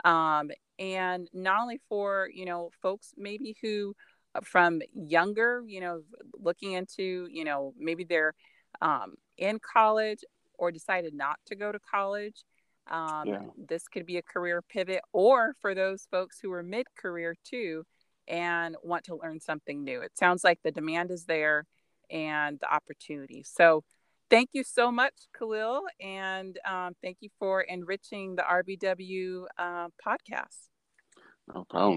Um, 0.02 0.50
and 0.78 1.28
not 1.34 1.60
only 1.60 1.78
for 1.90 2.30
you 2.32 2.46
know 2.46 2.70
folks 2.80 3.12
maybe 3.18 3.54
who 3.60 3.94
uh, 4.34 4.40
from 4.42 4.80
younger, 4.94 5.62
you 5.66 5.80
know, 5.80 6.00
looking 6.38 6.72
into 6.72 7.28
you 7.30 7.44
know 7.44 7.74
maybe 7.78 8.04
they're 8.04 8.34
um, 8.80 9.14
in 9.36 9.60
college 9.60 10.24
or 10.58 10.72
decided 10.72 11.12
not 11.14 11.36
to 11.46 11.54
go 11.54 11.70
to 11.70 11.78
college. 11.78 12.44
Um, 12.90 13.26
yeah. 13.26 13.42
This 13.68 13.88
could 13.88 14.06
be 14.06 14.16
a 14.16 14.22
career 14.22 14.62
pivot, 14.62 15.02
or 15.12 15.54
for 15.60 15.74
those 15.74 16.08
folks 16.10 16.38
who 16.40 16.50
are 16.52 16.62
mid 16.62 16.86
career 16.96 17.36
too 17.44 17.84
and 18.30 18.76
want 18.82 19.04
to 19.04 19.16
learn 19.16 19.40
something 19.40 19.84
new. 19.84 20.00
It 20.00 20.16
sounds 20.16 20.44
like 20.44 20.60
the 20.62 20.70
demand 20.70 21.10
is 21.10 21.24
there 21.24 21.66
and 22.10 22.58
the 22.60 22.72
opportunity. 22.72 23.42
So, 23.42 23.84
thank 24.30 24.50
you 24.52 24.62
so 24.62 24.90
much, 24.90 25.14
Khalil, 25.36 25.82
and 26.00 26.58
um, 26.66 26.94
thank 27.02 27.18
you 27.20 27.28
for 27.38 27.60
enriching 27.60 28.36
the 28.36 28.42
RBW 28.42 29.44
uh, 29.58 29.88
podcast. 30.06 30.68
No 31.52 31.64
problem. 31.68 31.88